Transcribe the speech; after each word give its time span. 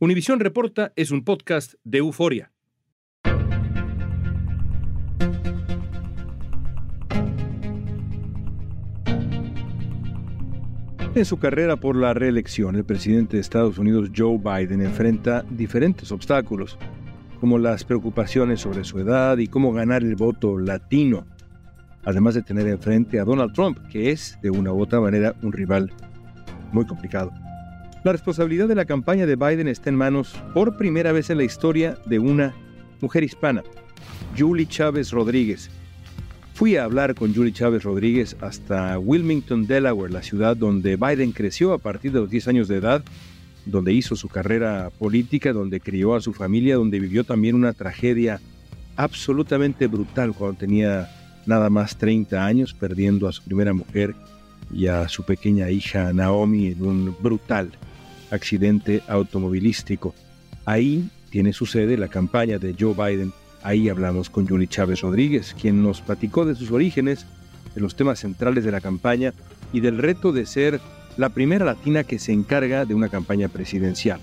Univisión 0.00 0.40
Reporta 0.40 0.92
es 0.96 1.12
un 1.12 1.22
podcast 1.22 1.74
de 1.84 1.98
euforia. 1.98 2.50
En 11.14 11.24
su 11.24 11.38
carrera 11.38 11.76
por 11.76 11.94
la 11.94 12.14
reelección, 12.14 12.74
el 12.74 12.84
presidente 12.84 13.36
de 13.36 13.42
Estados 13.42 13.78
Unidos, 13.78 14.10
Joe 14.16 14.38
Biden, 14.38 14.80
enfrenta 14.80 15.44
diferentes 15.50 16.10
obstáculos, 16.10 16.76
como 17.40 17.58
las 17.58 17.84
preocupaciones 17.84 18.60
sobre 18.60 18.82
su 18.82 18.98
edad 18.98 19.38
y 19.38 19.46
cómo 19.46 19.72
ganar 19.72 20.02
el 20.02 20.16
voto 20.16 20.58
latino, 20.58 21.26
además 22.04 22.34
de 22.34 22.42
tener 22.42 22.66
enfrente 22.66 23.20
a 23.20 23.24
Donald 23.24 23.52
Trump, 23.52 23.78
que 23.88 24.10
es, 24.10 24.36
de 24.42 24.50
una 24.50 24.72
u 24.72 24.80
otra 24.82 25.00
manera, 25.00 25.36
un 25.42 25.52
rival 25.52 25.92
muy 26.72 26.86
complicado. 26.86 27.32
La 28.02 28.12
responsabilidad 28.12 28.66
de 28.66 28.74
la 28.74 28.86
campaña 28.86 29.26
de 29.26 29.36
Biden 29.36 29.68
está 29.68 29.90
en 29.90 29.96
manos, 29.96 30.34
por 30.54 30.78
primera 30.78 31.12
vez 31.12 31.28
en 31.28 31.36
la 31.36 31.44
historia, 31.44 31.98
de 32.06 32.18
una 32.18 32.54
mujer 33.02 33.22
hispana, 33.22 33.62
Julie 34.38 34.66
Chávez 34.66 35.10
Rodríguez. 35.10 35.68
Fui 36.54 36.76
a 36.76 36.84
hablar 36.84 37.14
con 37.14 37.34
Julie 37.34 37.52
Chávez 37.52 37.82
Rodríguez 37.82 38.38
hasta 38.40 38.98
Wilmington, 38.98 39.66
Delaware, 39.66 40.10
la 40.10 40.22
ciudad 40.22 40.56
donde 40.56 40.96
Biden 40.96 41.32
creció 41.32 41.74
a 41.74 41.78
partir 41.78 42.12
de 42.12 42.20
los 42.20 42.30
10 42.30 42.48
años 42.48 42.68
de 42.68 42.78
edad, 42.78 43.04
donde 43.66 43.92
hizo 43.92 44.16
su 44.16 44.28
carrera 44.28 44.88
política, 44.98 45.52
donde 45.52 45.80
crió 45.80 46.14
a 46.14 46.22
su 46.22 46.32
familia, 46.32 46.76
donde 46.76 47.00
vivió 47.00 47.24
también 47.24 47.54
una 47.54 47.74
tragedia 47.74 48.40
absolutamente 48.96 49.88
brutal 49.88 50.32
cuando 50.32 50.56
tenía 50.56 51.10
nada 51.44 51.68
más 51.68 51.98
30 51.98 52.46
años, 52.46 52.72
perdiendo 52.72 53.28
a 53.28 53.32
su 53.32 53.42
primera 53.42 53.74
mujer 53.74 54.14
y 54.72 54.86
a 54.86 55.06
su 55.10 55.22
pequeña 55.22 55.68
hija 55.68 56.14
Naomi 56.14 56.68
en 56.68 56.82
un 56.82 57.16
brutal 57.20 57.72
accidente 58.30 59.02
automovilístico. 59.08 60.14
Ahí 60.64 61.08
tiene 61.30 61.52
su 61.52 61.66
sede 61.66 61.96
la 61.96 62.08
campaña 62.08 62.58
de 62.58 62.74
Joe 62.78 62.94
Biden. 62.94 63.32
Ahí 63.62 63.88
hablamos 63.88 64.30
con 64.30 64.46
Julie 64.46 64.66
Chávez 64.66 65.00
Rodríguez, 65.00 65.54
quien 65.60 65.82
nos 65.82 66.00
platicó 66.00 66.44
de 66.44 66.54
sus 66.54 66.70
orígenes, 66.70 67.26
de 67.74 67.80
los 67.80 67.94
temas 67.94 68.20
centrales 68.20 68.64
de 68.64 68.72
la 68.72 68.80
campaña 68.80 69.32
y 69.72 69.80
del 69.80 69.98
reto 69.98 70.32
de 70.32 70.46
ser 70.46 70.80
la 71.16 71.28
primera 71.28 71.64
latina 71.64 72.04
que 72.04 72.18
se 72.18 72.32
encarga 72.32 72.84
de 72.84 72.94
una 72.94 73.08
campaña 73.08 73.48
presidencial. 73.48 74.20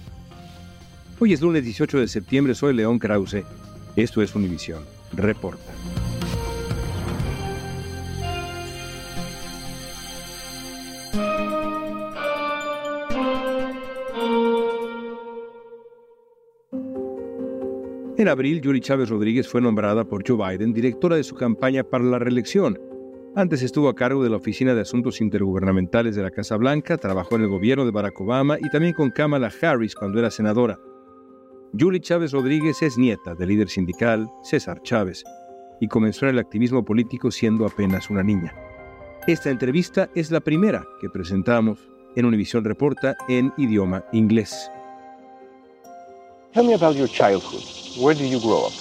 Hoy 1.19 1.33
es 1.33 1.41
lunes 1.41 1.63
18 1.63 1.99
de 1.99 2.07
septiembre, 2.07 2.55
soy 2.55 2.73
León 2.73 2.99
Krause. 2.99 3.43
Esto 3.95 4.21
es 4.21 4.35
Univisión. 4.35 4.83
Reporta. 5.13 5.71
En 18.27 18.31
abril, 18.31 18.59
Julie 18.61 18.81
Chávez 18.81 19.07
Rodríguez 19.07 19.47
fue 19.47 19.61
nombrada 19.61 20.03
por 20.03 20.21
Joe 20.27 20.35
Biden 20.35 20.73
directora 20.73 21.15
de 21.15 21.23
su 21.23 21.33
campaña 21.33 21.85
para 21.85 22.03
la 22.03 22.19
reelección. 22.19 22.77
Antes 23.37 23.61
estuvo 23.61 23.87
a 23.87 23.95
cargo 23.95 24.21
de 24.21 24.29
la 24.29 24.35
Oficina 24.35 24.75
de 24.75 24.81
Asuntos 24.81 25.21
Intergubernamentales 25.21 26.13
de 26.13 26.23
la 26.23 26.31
Casa 26.31 26.57
Blanca, 26.57 26.97
trabajó 26.97 27.37
en 27.37 27.43
el 27.43 27.47
gobierno 27.47 27.85
de 27.85 27.91
Barack 27.91 28.19
Obama 28.19 28.57
y 28.59 28.69
también 28.69 28.91
con 28.91 29.11
Kamala 29.11 29.49
Harris 29.61 29.95
cuando 29.95 30.19
era 30.19 30.29
senadora. 30.29 30.77
Julie 31.79 32.01
Chávez 32.01 32.33
Rodríguez 32.33 32.81
es 32.81 32.97
nieta 32.97 33.33
del 33.33 33.47
líder 33.47 33.69
sindical 33.69 34.27
César 34.43 34.81
Chávez 34.81 35.23
y 35.79 35.87
comenzó 35.87 36.25
en 36.25 36.31
el 36.31 36.39
activismo 36.39 36.83
político 36.83 37.31
siendo 37.31 37.65
apenas 37.65 38.09
una 38.09 38.23
niña. 38.23 38.53
Esta 39.25 39.51
entrevista 39.51 40.09
es 40.15 40.31
la 40.31 40.41
primera 40.41 40.85
que 40.99 41.09
presentamos 41.09 41.79
en 42.17 42.25
Univisión 42.25 42.65
Reporta 42.65 43.15
en 43.29 43.53
idioma 43.55 44.03
inglés. 44.11 44.69
Tell 46.57 46.65
me 46.65 46.73
about 46.73 46.95
your 46.95 47.07
childhood. 47.07 47.61
Where 47.97 48.15
did 48.15 48.31
you 48.31 48.39
grow 48.39 48.63
up? 48.63 48.73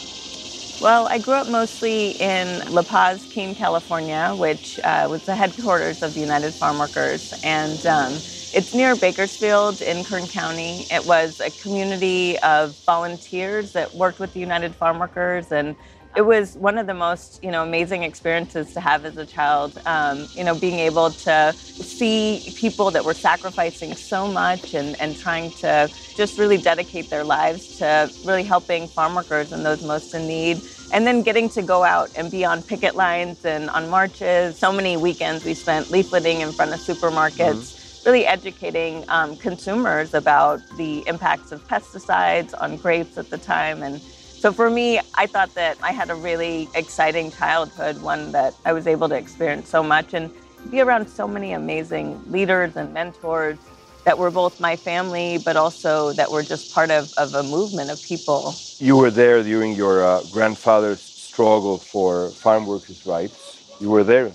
Well, 0.80 1.08
I 1.08 1.18
grew 1.18 1.34
up 1.34 1.46
mostly 1.46 2.12
in 2.12 2.72
La 2.72 2.80
Paz, 2.80 3.26
Keene, 3.26 3.54
California, 3.54 4.34
which 4.34 4.80
uh, 4.82 5.06
was 5.10 5.20
the 5.26 5.36
headquarters 5.36 6.00
of 6.00 6.14
the 6.14 6.20
United 6.20 6.54
Farm 6.54 6.78
Workers. 6.78 7.34
And 7.42 7.84
um, 7.84 8.22
it's 8.54 8.72
near 8.72 8.96
Bakersfield 8.96 9.82
in 9.82 10.04
Kern 10.04 10.26
County. 10.26 10.86
It 10.90 11.04
was 11.04 11.38
a 11.38 11.50
community 11.50 12.38
of 12.38 12.74
volunteers 12.86 13.72
that 13.72 13.94
worked 13.94 14.20
with 14.20 14.32
the 14.32 14.40
United 14.40 14.74
Farm 14.74 14.98
Workers 14.98 15.52
and 15.52 15.76
it 16.16 16.24
was 16.24 16.56
one 16.56 16.78
of 16.78 16.86
the 16.86 16.94
most 16.94 17.44
you 17.44 17.50
know 17.50 17.62
amazing 17.62 18.02
experiences 18.02 18.72
to 18.72 18.80
have 18.80 19.04
as 19.04 19.16
a 19.18 19.26
child 19.26 19.78
um, 19.84 20.28
you 20.34 20.42
know 20.42 20.54
being 20.54 20.78
able 20.78 21.10
to 21.10 21.54
see 21.82 22.42
people 22.56 22.90
that 22.90 23.04
were 23.04 23.14
sacrificing 23.14 23.94
so 23.94 24.26
much 24.26 24.72
and, 24.72 24.98
and 24.98 25.16
trying 25.16 25.52
to 25.52 25.90
just 26.16 26.38
really 26.38 26.56
dedicate 26.56 27.10
their 27.10 27.22
lives 27.22 27.78
to 27.78 28.10
really 28.24 28.42
helping 28.42 28.88
farm 28.88 29.14
workers 29.14 29.52
and 29.52 29.64
those 29.64 29.82
most 29.82 30.14
in 30.14 30.26
need 30.26 30.60
and 30.92 31.06
then 31.06 31.22
getting 31.22 31.48
to 31.50 31.60
go 31.60 31.84
out 31.84 32.10
and 32.16 32.30
be 32.30 32.44
on 32.44 32.62
picket 32.62 32.96
lines 32.96 33.44
and 33.44 33.68
on 33.70 33.88
marches 33.90 34.58
so 34.58 34.72
many 34.72 34.96
weekends 34.96 35.44
we 35.44 35.52
spent 35.52 35.86
leafleting 35.88 36.40
in 36.40 36.50
front 36.50 36.72
of 36.72 36.80
supermarkets 36.80 37.74
mm-hmm. 37.74 38.06
really 38.06 38.26
educating 38.26 39.04
um, 39.08 39.36
consumers 39.36 40.14
about 40.14 40.62
the 40.78 41.06
impacts 41.06 41.52
of 41.52 41.62
pesticides 41.68 42.54
on 42.58 42.76
grapes 42.78 43.18
at 43.18 43.28
the 43.28 43.38
time 43.38 43.82
and 43.82 44.00
so 44.38 44.52
for 44.52 44.68
me, 44.68 45.00
I 45.14 45.26
thought 45.26 45.54
that 45.54 45.78
I 45.82 45.92
had 45.92 46.10
a 46.10 46.14
really 46.14 46.68
exciting 46.74 47.32
childhood, 47.32 48.00
one 48.02 48.32
that 48.32 48.54
I 48.64 48.72
was 48.72 48.86
able 48.86 49.08
to 49.08 49.14
experience 49.14 49.68
so 49.68 49.82
much 49.82 50.14
and 50.14 50.30
be 50.70 50.80
around 50.80 51.08
so 51.08 51.26
many 51.26 51.52
amazing 51.52 52.22
leaders 52.30 52.76
and 52.76 52.92
mentors 52.92 53.58
that 54.04 54.18
were 54.18 54.30
both 54.30 54.60
my 54.60 54.76
family, 54.76 55.38
but 55.38 55.56
also 55.56 56.12
that 56.12 56.30
were 56.30 56.42
just 56.42 56.70
part 56.70 56.90
of, 56.90 57.12
of 57.16 57.34
a 57.34 57.42
movement 57.42 57.90
of 57.90 58.00
people. 58.02 58.54
You 58.78 58.96
were 58.96 59.10
there 59.10 59.42
during 59.42 59.74
your 59.74 60.04
uh, 60.04 60.22
grandfather's 60.24 61.00
struggle 61.00 61.78
for 61.78 62.30
farm 62.32 62.66
workers' 62.66 63.06
rights. 63.06 63.58
You 63.80 63.90
were 63.90 64.04
there 64.04 64.32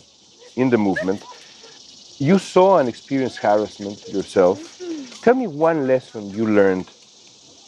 in 0.55 0.71
the 0.71 0.77
movement. 0.77 1.23
You 2.19 2.39
saw 2.39 2.79
and 2.79 2.89
experienced 2.89 3.37
harassment 3.37 4.07
yourself. 4.09 4.81
Tell 5.21 5.35
me 5.35 5.47
one 5.47 5.87
lesson 5.87 6.31
you 6.31 6.47
learned 6.47 6.89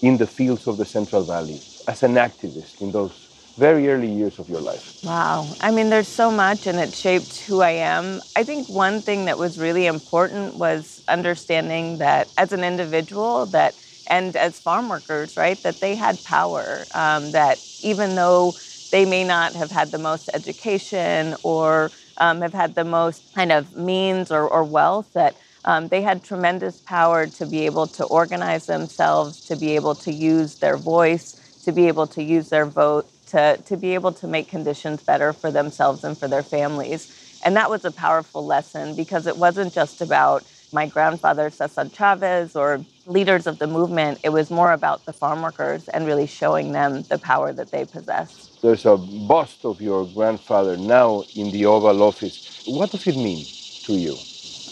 in 0.01 0.17
the 0.17 0.27
fields 0.27 0.67
of 0.67 0.77
the 0.77 0.85
Central 0.85 1.23
Valley 1.23 1.61
as 1.87 2.03
an 2.03 2.15
activist 2.15 2.81
in 2.81 2.91
those 2.91 3.29
very 3.57 3.89
early 3.89 4.11
years 4.11 4.39
of 4.39 4.49
your 4.49 4.61
life? 4.61 4.93
Wow. 5.03 5.55
I 5.59 5.71
mean, 5.71 5.89
there's 5.89 6.07
so 6.07 6.31
much, 6.31 6.65
and 6.65 6.79
it 6.79 6.95
shaped 6.95 7.39
who 7.41 7.61
I 7.61 7.71
am. 7.71 8.21
I 8.35 8.43
think 8.43 8.69
one 8.69 9.01
thing 9.01 9.25
that 9.25 9.37
was 9.37 9.57
really 9.57 9.85
important 9.85 10.55
was 10.55 11.03
understanding 11.07 11.97
that 11.97 12.31
as 12.37 12.53
an 12.53 12.63
individual, 12.63 13.45
that 13.47 13.75
and 14.07 14.35
as 14.35 14.59
farm 14.59 14.89
workers, 14.89 15.35
right, 15.37 15.61
that 15.63 15.81
they 15.81 15.95
had 15.95 16.23
power. 16.23 16.87
Um, 16.91 17.31
that 17.31 17.63
even 17.81 18.15
though 18.15 18.55
they 18.91 19.05
may 19.05 19.23
not 19.23 19.55
have 19.55 19.71
had 19.71 19.91
the 19.91 19.97
most 19.97 20.29
education 20.33 21.35
or 21.43 21.91
um, 22.17 22.41
have 22.41 22.53
had 22.53 22.75
the 22.75 22.85
most 22.85 23.23
kind 23.35 23.51
of 23.51 23.75
means 23.75 24.31
or, 24.31 24.47
or 24.47 24.63
wealth, 24.63 25.11
that 25.13 25.35
Um, 25.65 25.87
they 25.87 26.01
had 26.01 26.23
tremendous 26.23 26.81
power 26.81 27.25
to 27.39 27.45
be 27.45 27.65
able 27.65 27.87
to 27.87 28.03
organize 28.03 28.65
themselves, 28.65 29.39
to 29.49 29.55
be 29.55 29.75
able 29.79 29.95
to 29.95 30.11
use 30.11 30.57
their 30.57 30.77
voice, 30.77 31.35
to 31.63 31.71
be 31.71 31.87
able 31.87 32.07
to 32.07 32.23
use 32.23 32.49
their 32.49 32.65
vote, 32.65 33.07
to, 33.27 33.57
to 33.65 33.77
be 33.77 33.93
able 33.93 34.11
to 34.13 34.27
make 34.27 34.47
conditions 34.49 35.03
better 35.03 35.33
for 35.33 35.51
themselves 35.51 36.03
and 36.03 36.17
for 36.17 36.27
their 36.27 36.43
families. 36.43 37.13
And 37.43 37.55
that 37.57 37.69
was 37.69 37.85
a 37.85 37.91
powerful 37.91 38.45
lesson 38.45 38.95
because 38.95 39.27
it 39.27 39.37
wasn't 39.37 39.73
just 39.73 40.01
about 40.01 40.45
my 40.71 40.87
grandfather, 40.87 41.49
Cesar 41.49 41.89
Chavez, 41.93 42.55
or 42.55 42.85
leaders 43.05 43.47
of 43.47 43.59
the 43.59 43.67
movement. 43.67 44.19
It 44.23 44.29
was 44.29 44.51
more 44.51 44.71
about 44.73 45.05
the 45.05 45.13
farm 45.13 45.41
workers 45.41 45.87
and 45.89 46.05
really 46.05 46.27
showing 46.27 46.71
them 46.73 47.05
the 47.09 47.19
power 47.19 47.53
that 47.53 47.71
they 47.71 47.85
possess. 47.85 48.49
There's 48.61 48.85
a 48.85 48.97
bust 48.97 49.65
of 49.65 49.81
your 49.81 50.05
grandfather 50.05 50.77
now 50.77 51.25
in 51.35 51.51
the 51.51 51.65
Oval 51.65 52.03
Office. 52.03 52.63
What 52.65 52.91
does 52.91 53.07
it 53.07 53.17
mean 53.17 53.45
to 53.83 53.97
you 53.97 54.17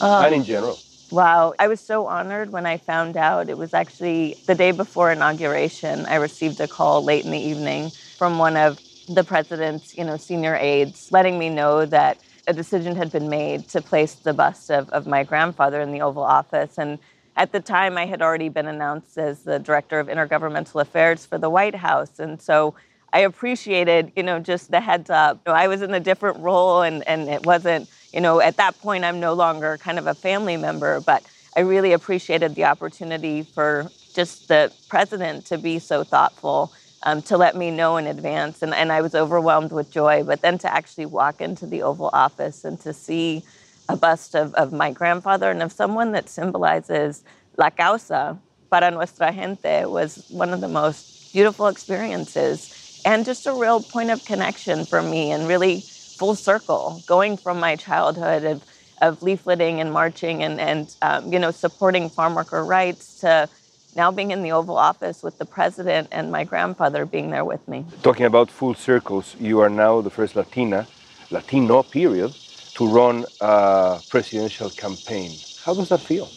um, 0.02 0.26
and 0.26 0.36
in 0.36 0.46
general? 0.46 0.80
Wow, 1.12 1.54
I 1.60 1.68
was 1.68 1.81
so 1.81 2.08
honored 2.08 2.52
when 2.52 2.66
I 2.66 2.78
found 2.78 3.18
out. 3.18 3.50
It 3.50 3.58
was 3.58 3.74
actually 3.74 4.38
the 4.48 4.56
day 4.56 4.72
before 4.72 5.12
inauguration. 5.12 6.06
I 6.06 6.16
received 6.16 6.62
a 6.62 6.69
call 6.69 7.04
late 7.04 7.25
in 7.25 7.31
the 7.31 7.40
evening 7.40 7.92
from 8.18 8.38
one 8.40 8.56
of 8.56 8.80
the 9.10 9.25
president's, 9.25 9.98
you 9.98 10.06
know, 10.06 10.16
senior 10.16 10.56
aides, 10.56 11.12
letting 11.12 11.38
me 11.38 11.50
know 11.50 11.86
that 11.86 12.19
a 12.48 12.54
decision 12.54 12.96
had 12.96 13.12
been 13.12 13.30
made 13.30 13.68
to 13.69 13.81
place 13.81 14.13
the 14.16 14.34
bust 14.34 14.72
of, 14.72 14.90
of 14.90 15.06
my 15.06 15.24
grandfather 15.24 15.81
in 15.81 15.92
the 15.92 16.02
Oval 16.02 16.24
Office. 16.24 16.78
And 16.78 16.98
at 17.36 17.52
the 17.52 17.60
time, 17.60 17.98
I 17.98 18.06
had 18.06 18.22
already 18.22 18.50
been 18.50 18.68
announced 18.68 19.18
as 19.18 19.44
the 19.44 19.60
director 19.60 20.00
of 20.00 20.07
intergovernmental 20.07 20.81
affairs 20.81 21.25
for 21.25 21.38
the 21.38 21.50
White 21.50 21.75
House. 21.75 22.19
And 22.19 22.42
so 22.42 22.74
I 23.12 23.19
appreciated, 23.19 24.14
you 24.16 24.24
know, 24.24 24.40
just 24.40 24.72
the 24.72 24.80
heads 24.80 25.10
up. 25.10 25.42
I 25.46 25.68
was 25.68 25.81
in 25.81 25.94
a 25.94 26.00
different 26.00 26.40
role 26.40 26.84
and, 26.84 27.06
and 27.07 27.30
it 27.30 27.46
wasn't, 27.46 27.90
you 28.13 28.22
know, 28.22 28.42
at 28.42 28.58
that 28.58 28.80
point, 28.80 29.04
I'm 29.04 29.19
no 29.19 29.34
longer 29.34 29.78
kind 29.78 29.98
of 29.98 30.08
a 30.08 30.13
family 30.13 30.58
member, 30.58 31.00
but 31.02 31.24
I 31.56 31.62
really 31.62 31.94
appreciated 31.94 32.56
the 32.56 32.66
opportunity 32.66 33.44
for 33.44 33.90
just 34.13 34.48
the 34.48 34.72
president 34.90 35.46
to 35.48 35.58
be 35.58 35.80
so 35.80 36.04
thoughtful 36.04 36.74
um, 37.04 37.22
to 37.24 37.38
let 37.38 37.56
me 37.56 37.72
know 37.72 37.98
in 37.98 38.08
advance. 38.08 38.62
And, 38.62 38.74
and 38.74 38.92
I 38.92 39.02
was 39.02 39.16
overwhelmed 39.16 39.72
with 39.72 39.92
joy. 39.92 40.24
But 40.24 40.42
then 40.42 40.58
to 40.60 40.74
actually 40.74 41.06
walk 41.06 41.42
into 41.42 41.66
the 41.66 41.81
Oval 41.81 42.10
Office 42.13 42.63
and 42.63 42.80
to 42.81 42.94
see 42.94 43.44
a 43.90 43.98
bust 43.98 44.36
of, 44.36 44.54
of 44.56 44.72
my 44.72 44.92
grandfather 44.92 45.50
and 45.50 45.62
of 45.62 45.72
someone 45.72 46.12
that 46.12 46.30
symbolizes 46.30 47.24
la 47.57 47.69
causa 47.69 48.38
para 48.69 48.92
nuestra 48.92 49.34
gente 49.34 49.86
was 49.86 50.25
one 50.30 50.54
of 50.54 50.62
the 50.62 50.68
most 50.68 51.34
beautiful 51.34 51.68
experiences 51.68 53.02
and 53.06 53.25
just 53.25 53.46
a 53.48 53.54
real 53.54 53.81
point 53.81 54.10
of 54.10 54.24
connection 54.25 54.86
for 54.86 55.02
me 55.02 55.31
and 55.31 55.48
really 55.48 55.84
full 56.21 56.35
circle 56.35 57.01
going 57.07 57.35
from 57.35 57.59
my 57.59 57.75
childhood 57.75 58.44
of, 58.44 58.63
of 59.01 59.19
leafleting 59.21 59.75
and 59.81 59.91
marching 59.91 60.44
and, 60.44 60.56
and 60.69 60.95
um, 61.01 61.33
you 61.33 61.39
know 61.39 61.50
supporting 61.50 62.12
farm 62.12 62.35
worker 62.35 62.63
rights 62.63 63.06
to 63.21 63.50
now 63.95 64.12
being 64.12 64.29
in 64.29 64.44
the 64.44 64.51
Oval 64.51 64.77
Office 64.77 65.23
with 65.23 65.35
the 65.39 65.45
president 65.57 66.07
and 66.12 66.31
my 66.31 66.44
grandfather 66.44 67.07
being 67.07 67.31
there 67.31 67.44
with 67.44 67.63
me. 67.68 67.79
Talking 68.03 68.27
about 68.27 68.51
full 68.51 68.75
circles, 68.75 69.35
you 69.39 69.62
are 69.63 69.69
now 69.85 69.94
the 70.01 70.12
first 70.12 70.35
Latina, 70.35 70.88
Latino 71.31 71.81
period, 71.81 72.31
to 72.75 72.88
run 72.88 73.25
a 73.41 74.00
presidential 74.13 74.69
campaign. 74.69 75.31
How 75.65 75.73
does 75.73 75.89
that 75.89 76.01
feel? 76.01 76.29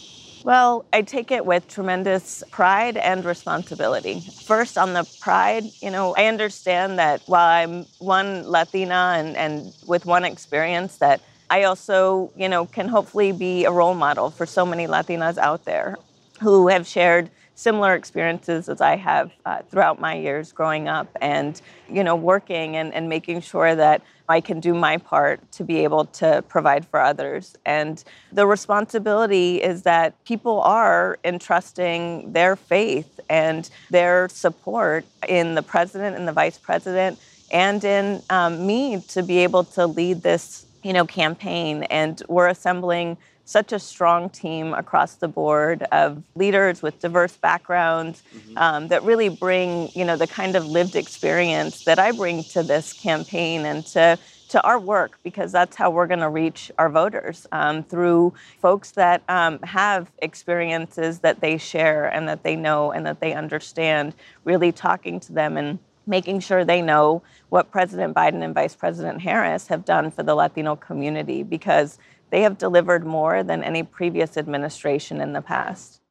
Well, 0.45 0.85
I 0.93 1.01
take 1.01 1.31
it 1.31 1.43
with 1.43 1.67
tremendous 1.67 2.43
pride 2.51 2.97
and 2.97 3.25
responsibility. 3.25 4.19
First, 4.19 4.77
on 4.77 4.93
the 4.93 5.03
pride, 5.19 5.71
you 5.81 5.89
know, 5.89 6.13
I 6.15 6.27
understand 6.27 6.99
that 6.99 7.23
while 7.25 7.47
I'm 7.47 7.87
one 7.97 8.47
Latina 8.47 9.15
and, 9.17 9.35
and 9.35 9.73
with 9.87 10.05
one 10.05 10.23
experience, 10.23 10.97
that 10.97 11.21
I 11.49 11.63
also, 11.63 12.31
you 12.35 12.47
know, 12.47 12.67
can 12.67 12.89
hopefully 12.89 13.31
be 13.31 13.65
a 13.65 13.71
role 13.71 13.95
model 13.95 14.29
for 14.29 14.45
so 14.45 14.67
many 14.67 14.85
Latinas 14.85 15.39
out 15.39 15.65
there 15.65 15.97
who 16.41 16.67
have 16.67 16.85
shared 16.85 17.31
similar 17.55 17.95
experiences 17.95 18.69
as 18.69 18.81
I 18.81 18.97
have 18.97 19.31
uh, 19.45 19.61
throughout 19.69 19.99
my 19.99 20.15
years 20.15 20.51
growing 20.51 20.87
up 20.87 21.07
and, 21.21 21.59
you 21.89 22.03
know, 22.03 22.15
working 22.15 22.75
and, 22.75 22.93
and 22.93 23.09
making 23.09 23.41
sure 23.41 23.73
that 23.75 24.01
I 24.27 24.41
can 24.41 24.59
do 24.59 24.73
my 24.73 24.97
part 24.97 25.39
to 25.53 25.63
be 25.63 25.83
able 25.83 26.05
to 26.05 26.43
provide 26.49 26.85
for 26.85 26.99
others. 26.99 27.55
And 27.65 28.03
the 28.31 28.45
responsibility 28.45 29.61
is 29.61 29.83
that 29.83 30.21
people 30.25 30.61
are 30.61 31.17
entrusting 31.23 32.33
their 32.33 32.55
faith 32.55 33.19
and 33.29 33.69
their 33.89 34.27
support 34.29 35.05
in 35.27 35.55
the 35.55 35.63
president 35.63 36.17
and 36.17 36.27
the 36.27 36.33
vice 36.33 36.57
president 36.57 37.19
and 37.51 37.83
in 37.83 38.21
um, 38.29 38.65
me 38.65 38.99
to 39.09 39.23
be 39.23 39.37
able 39.39 39.63
to 39.63 39.85
lead 39.85 40.23
this, 40.23 40.65
you 40.83 40.91
know, 40.91 41.05
campaign. 41.05 41.83
And 41.83 42.21
we're 42.27 42.47
assembling 42.47 43.17
such 43.45 43.71
a 43.71 43.79
strong 43.79 44.29
team 44.29 44.73
across 44.73 45.15
the 45.15 45.27
board 45.27 45.83
of 45.91 46.21
leaders 46.35 46.81
with 46.81 46.99
diverse 46.99 47.37
backgrounds 47.37 48.23
mm-hmm. 48.35 48.57
um, 48.57 48.87
that 48.89 49.03
really 49.03 49.29
bring 49.29 49.89
you 49.93 50.03
know 50.03 50.17
the 50.17 50.27
kind 50.27 50.55
of 50.55 50.65
lived 50.65 50.95
experience 50.95 51.85
that 51.85 51.99
I 51.99 52.11
bring 52.11 52.43
to 52.45 52.63
this 52.63 52.91
campaign 52.91 53.65
and 53.65 53.85
to 53.87 54.17
to 54.49 54.61
our 54.63 54.79
work 54.79 55.19
because 55.23 55.51
that's 55.51 55.75
how 55.75 55.89
we're 55.89 56.07
going 56.07 56.19
to 56.19 56.29
reach 56.29 56.71
our 56.77 56.89
voters 56.89 57.47
um, 57.51 57.83
through 57.83 58.33
folks 58.59 58.91
that 58.91 59.23
um, 59.27 59.59
have 59.63 60.11
experiences 60.19 61.19
that 61.19 61.41
they 61.41 61.57
share 61.57 62.05
and 62.05 62.27
that 62.27 62.43
they 62.43 62.55
know 62.55 62.91
and 62.91 63.05
that 63.05 63.19
they 63.19 63.33
understand 63.33 64.13
really 64.43 64.71
talking 64.71 65.19
to 65.19 65.33
them 65.33 65.57
and 65.57 65.79
making 66.07 66.39
sure 66.39 66.63
they 66.63 66.81
know 66.81 67.23
what 67.49 67.71
President 67.71 68.13
Biden 68.13 68.43
and 68.43 68.53
Vice 68.53 68.75
President 68.75 69.21
Harris 69.21 69.67
have 69.67 69.85
done 69.85 70.11
for 70.11 70.23
the 70.23 70.35
Latino 70.35 70.75
community 70.75 71.41
because 71.41 71.97
they 72.35 72.41
have 72.41 72.57
delivered 72.57 73.05
more 73.05 73.43
than 73.43 73.63
any 73.63 73.81
previous 73.81 74.35
administration 74.35 75.21
in 75.21 75.31
the 75.31 75.41
past. 75.41 76.01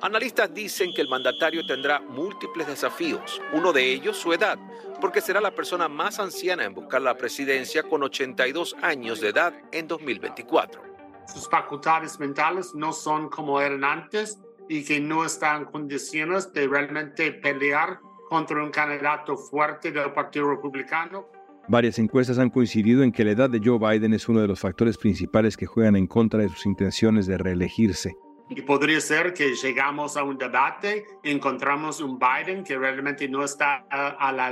Analistas 0.00 0.54
dicen 0.54 0.94
que 0.94 1.02
el 1.02 1.08
mandatario 1.08 1.66
tendrá 1.66 2.00
múltiples 2.00 2.66
desafíos, 2.66 3.42
uno 3.52 3.70
de 3.74 3.92
ellos 3.92 4.16
su 4.16 4.32
edad, 4.32 4.58
porque 5.02 5.20
será 5.20 5.42
la 5.42 5.50
persona 5.50 5.86
más 5.86 6.18
anciana 6.18 6.64
en 6.64 6.72
buscar 6.72 7.02
la 7.02 7.18
presidencia 7.18 7.82
con 7.82 8.02
82 8.02 8.74
años 8.80 9.20
de 9.20 9.28
edad 9.28 9.52
en 9.70 9.86
2024. 9.86 10.82
Sus 11.26 11.46
facultades 11.46 12.18
mentales 12.18 12.74
no 12.74 12.94
son 12.94 13.28
como 13.28 13.60
eran 13.60 13.84
antes 13.84 14.38
y 14.70 14.82
que 14.82 14.98
no 14.98 15.26
están 15.26 15.62
en 15.62 15.64
condiciones 15.66 16.54
de 16.54 16.66
realmente 16.66 17.32
pelear 17.32 18.00
contra 18.30 18.62
un 18.62 18.70
candidato 18.70 19.36
fuerte 19.36 19.92
del 19.92 20.10
Partido 20.14 20.48
Republicano 20.48 21.33
Varias 21.66 21.98
encuestas 21.98 22.38
han 22.38 22.50
coincidido 22.50 23.02
en 23.02 23.10
que 23.10 23.24
la 23.24 23.30
edad 23.30 23.48
de 23.48 23.60
Joe 23.64 23.78
Biden 23.78 24.12
es 24.12 24.28
uno 24.28 24.40
de 24.40 24.48
los 24.48 24.60
factores 24.60 24.98
principales 24.98 25.56
que 25.56 25.66
juegan 25.66 25.96
en 25.96 26.06
contra 26.06 26.40
de 26.40 26.48
sus 26.48 26.66
intenciones 26.66 27.26
de 27.26 27.38
reelegirse. 27.38 28.14
Y 28.50 28.60
podría 28.60 29.00
ser 29.00 29.32
que 29.32 29.54
llegamos 29.54 30.18
a 30.18 30.24
un 30.24 30.36
debate 30.36 31.04
y 31.22 31.30
encontramos 31.30 32.00
un 32.00 32.18
Biden 32.18 32.62
que 32.62 32.76
realmente 32.76 33.26
no 33.28 33.42
está 33.42 33.86
a 33.88 34.32
la 34.32 34.46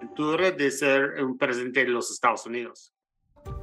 altura 0.00 0.50
de 0.50 0.70
ser 0.72 1.22
un 1.24 1.38
presidente 1.38 1.84
de 1.84 1.90
los 1.90 2.10
Estados 2.10 2.44
Unidos. 2.46 2.92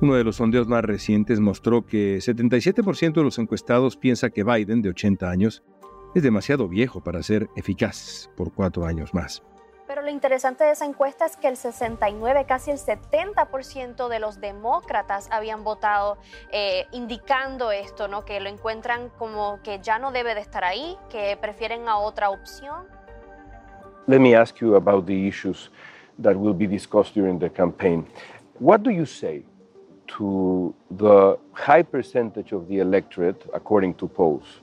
Uno 0.02 0.16
de 0.16 0.24
los 0.24 0.38
sondeos 0.38 0.68
más 0.68 0.86
recientes 0.86 1.42
mostró 1.42 1.86
que 1.86 2.18
77% 2.18 3.14
de 3.14 3.24
los 3.24 3.38
encuestados 3.38 3.98
piensa 3.98 4.30
que 4.30 4.46
Biden, 4.46 4.82
de 4.82 4.90
80 4.90 5.30
años, 5.30 5.64
es 6.16 6.24
demasiado 6.24 6.70
viejo 6.70 7.04
para 7.04 7.22
ser 7.22 7.50
eficaz 7.58 8.30
por 8.38 8.54
cuatro 8.54 8.86
años 8.86 9.14
más. 9.14 9.44
Pero 9.94 10.02
lo 10.02 10.10
interesante 10.10 10.64
de 10.64 10.72
esa 10.72 10.86
encuesta 10.86 11.28
es 11.28 11.38
que 11.38 11.48
el 11.48 11.56
69, 11.56 12.46
casi 12.48 12.72
el 12.72 12.80
70% 12.80 14.08
de 14.08 14.18
los 14.18 14.42
demócratas 14.42 15.30
habían 15.32 15.64
votado 15.64 16.18
eh, 16.52 16.88
indicando 16.94 17.72
esto, 17.72 18.08
¿no? 18.08 18.26
que 18.26 18.40
lo 18.40 18.50
encuentran 18.50 19.10
como 19.20 19.60
que 19.62 19.82
ya 19.84 20.00
no 20.00 20.12
debe 20.12 20.34
de 20.34 20.42
estar 20.42 20.64
ahí, 20.64 20.98
que 21.12 21.38
prefieren 21.40 21.88
a 21.88 22.00
otra 22.00 22.32
opción. 22.32 22.88
Let 24.08 24.18
me 24.18 24.36
ask 24.36 24.56
you 24.62 24.76
about 24.76 25.06
the 25.06 25.28
issues 25.28 25.70
that 26.20 26.36
will 26.36 26.56
be 26.58 26.66
discussed 26.66 27.14
during 27.14 27.38
the 27.38 27.52
campaign. 27.52 28.08
What 28.60 28.80
do 28.80 28.90
you 28.90 29.06
say 29.06 29.44
to 30.18 30.74
the 30.90 31.38
high 31.54 31.84
percentage 31.84 32.52
of 32.52 32.68
the 32.68 32.80
electorate, 32.80 33.46
according 33.54 33.94
to 33.98 34.08
polls, 34.08 34.63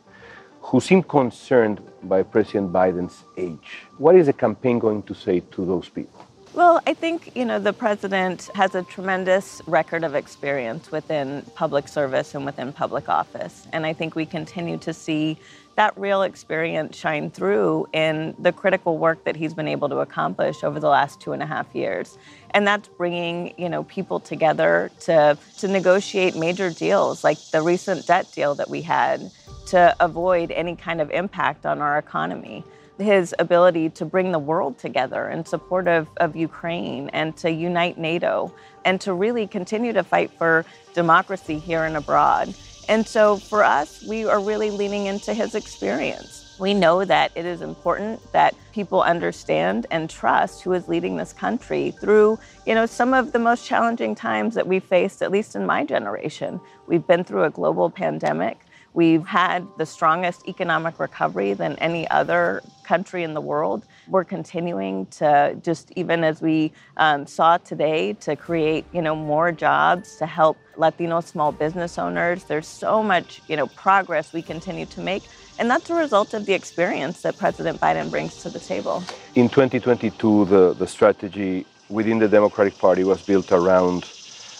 who 0.61 0.81
seem 0.81 1.03
concerned 1.03 1.81
by 2.05 2.23
President 2.23 2.73
Biden's 2.73 3.25
age. 3.37 3.87
What 3.99 4.15
is 4.17 4.27
the 4.27 4.33
campaign 4.33 4.79
going 4.79 5.03
to 5.05 5.15
say 5.15 5.41
to 5.41 5.65
those 5.65 5.89
people? 5.89 6.27
Well, 6.53 6.81
I 6.85 6.95
think, 6.95 7.37
you 7.37 7.45
know, 7.45 7.61
the 7.61 7.73
president 7.73 8.51
has 8.55 8.75
a 8.75 8.83
tremendous 8.83 9.63
record 9.67 10.03
of 10.03 10.17
experience 10.17 10.91
within 10.91 11.43
public 11.55 11.87
service 11.87 12.35
and 12.35 12.45
within 12.45 12.73
public 12.73 13.09
office. 13.09 13.69
And 13.73 13.87
I 13.87 13.93
think 13.93 14.17
we 14.17 14.27
continue 14.27 14.77
to 14.79 14.93
see 14.93 15.39
that 15.81 15.97
real 15.97 16.21
experience 16.21 16.95
shine 16.95 17.31
through 17.31 17.87
in 17.95 18.35
the 18.39 18.53
critical 18.53 18.99
work 18.99 19.25
that 19.25 19.35
he's 19.35 19.55
been 19.55 19.67
able 19.67 19.89
to 19.89 20.01
accomplish 20.01 20.63
over 20.63 20.79
the 20.79 20.91
last 20.91 21.19
two 21.23 21.33
and 21.33 21.43
a 21.43 21.47
half 21.47 21.75
years. 21.75 22.19
And 22.51 22.67
that's 22.67 22.87
bringing, 22.87 23.55
you 23.57 23.71
know, 23.71 23.85
people 23.85 24.21
together 24.21 24.91
to, 25.07 25.39
to 25.57 25.69
negotiate 25.69 26.37
major 26.37 26.69
deals 26.69 27.25
like 27.25 27.39
the 27.51 27.63
recent 27.63 28.07
debt 28.07 28.31
deal 28.31 28.55
that 28.57 28.69
we 28.69 28.83
had 28.83 29.31
to 29.69 29.97
avoid 30.01 30.51
any 30.51 30.77
kind 30.77 31.01
of 31.01 31.11
impact 31.13 31.65
on 31.65 31.81
our 31.81 31.97
economy. 31.97 32.63
His 32.99 33.35
ability 33.39 33.89
to 34.01 34.05
bring 34.05 34.33
the 34.33 34.39
world 34.39 34.77
together 34.77 35.31
in 35.31 35.47
support 35.47 35.89
of, 35.89 36.09
of 36.19 36.37
Ukraine 36.37 37.09
and 37.15 37.35
to 37.39 37.51
unite 37.51 37.97
NATO 37.97 38.53
and 38.85 39.01
to 39.01 39.15
really 39.15 39.47
continue 39.47 39.95
to 39.95 40.05
fight 40.05 40.31
for 40.37 40.67
democracy 40.93 41.59
here 41.59 41.85
and 41.85 41.97
abroad. 41.97 42.55
And 42.91 43.07
so 43.07 43.37
for 43.37 43.63
us, 43.63 44.03
we 44.03 44.25
are 44.25 44.41
really 44.41 44.73
leaning 44.73 45.07
into 45.07 45.33
his 45.33 45.55
experience. 45.55 46.57
We 46.59 46.75
know 46.75 47.05
that 47.05 47.31
it 47.37 47.47
is 47.47 47.63
important 47.63 48.21
that 48.33 48.57
people 48.73 49.01
understand 49.01 49.87
and 49.93 50.11
trust 50.11 50.63
who 50.63 50.73
is 50.73 50.89
leading 50.89 51.17
this 51.17 51.33
country 51.33 51.93
through, 51.93 52.41
you 52.67 52.75
know, 52.75 52.87
some 52.87 53.15
of 53.15 53.31
the 53.31 53.39
most 53.39 53.65
challenging 53.65 54.17
times 54.17 54.57
that 54.57 54.67
we 54.67 54.81
faced, 54.81 55.23
at 55.23 55.31
least 55.31 55.55
in 55.55 55.65
my 55.65 55.85
generation. 55.85 56.61
We've 56.89 57.07
been 57.07 57.23
through 57.23 57.45
a 57.45 57.51
global 57.51 57.91
pandemic. 57.91 58.59
We've 58.93 59.25
had 59.25 59.69
the 59.79 59.87
strongest 59.87 60.49
economic 60.49 60.99
recovery 60.99 61.55
than 61.55 61.77
any 61.77 62.11
other 62.11 62.61
country 62.83 63.23
in 63.23 63.35
the 63.35 63.41
world. 63.41 63.87
We're 64.11 64.25
continuing 64.25 65.07
to 65.07 65.57
just, 65.63 65.93
even 65.95 66.25
as 66.25 66.43
we 66.43 66.73
um, 66.97 67.27
saw 67.27 67.59
today, 67.59 68.15
to 68.15 68.35
create, 68.35 68.85
you 68.93 69.01
know, 69.01 69.15
more 69.15 69.53
jobs 69.53 70.17
to 70.17 70.27
help 70.27 70.57
Latino 70.77 71.21
small 71.21 71.53
business 71.53 71.97
owners. 71.97 72.45
There's 72.45 72.67
so 72.67 73.03
much, 73.03 73.41
you 73.47 73.57
know, 73.57 73.69
progress 73.69 74.33
we 74.33 74.43
continue 74.43 74.87
to 74.87 75.01
make. 75.01 75.23
And 75.61 75.71
that's 75.71 75.91
a 75.91 75.95
result 75.95 76.35
of 76.35 76.47
the 76.47 76.55
experience 76.55 77.23
that 77.23 77.39
President 77.39 77.81
Biden 77.81 78.11
brings 78.11 78.43
to 78.43 78.51
the 78.51 78.59
table. 78.59 79.05
In 79.37 79.49
2022, 79.49 80.45
the, 80.47 80.75
the 80.75 80.87
strategy 80.87 81.65
within 81.89 82.19
the 82.19 82.29
Democratic 82.29 82.77
Party 82.79 83.05
was 83.05 83.23
built 83.23 83.53
around 83.53 84.11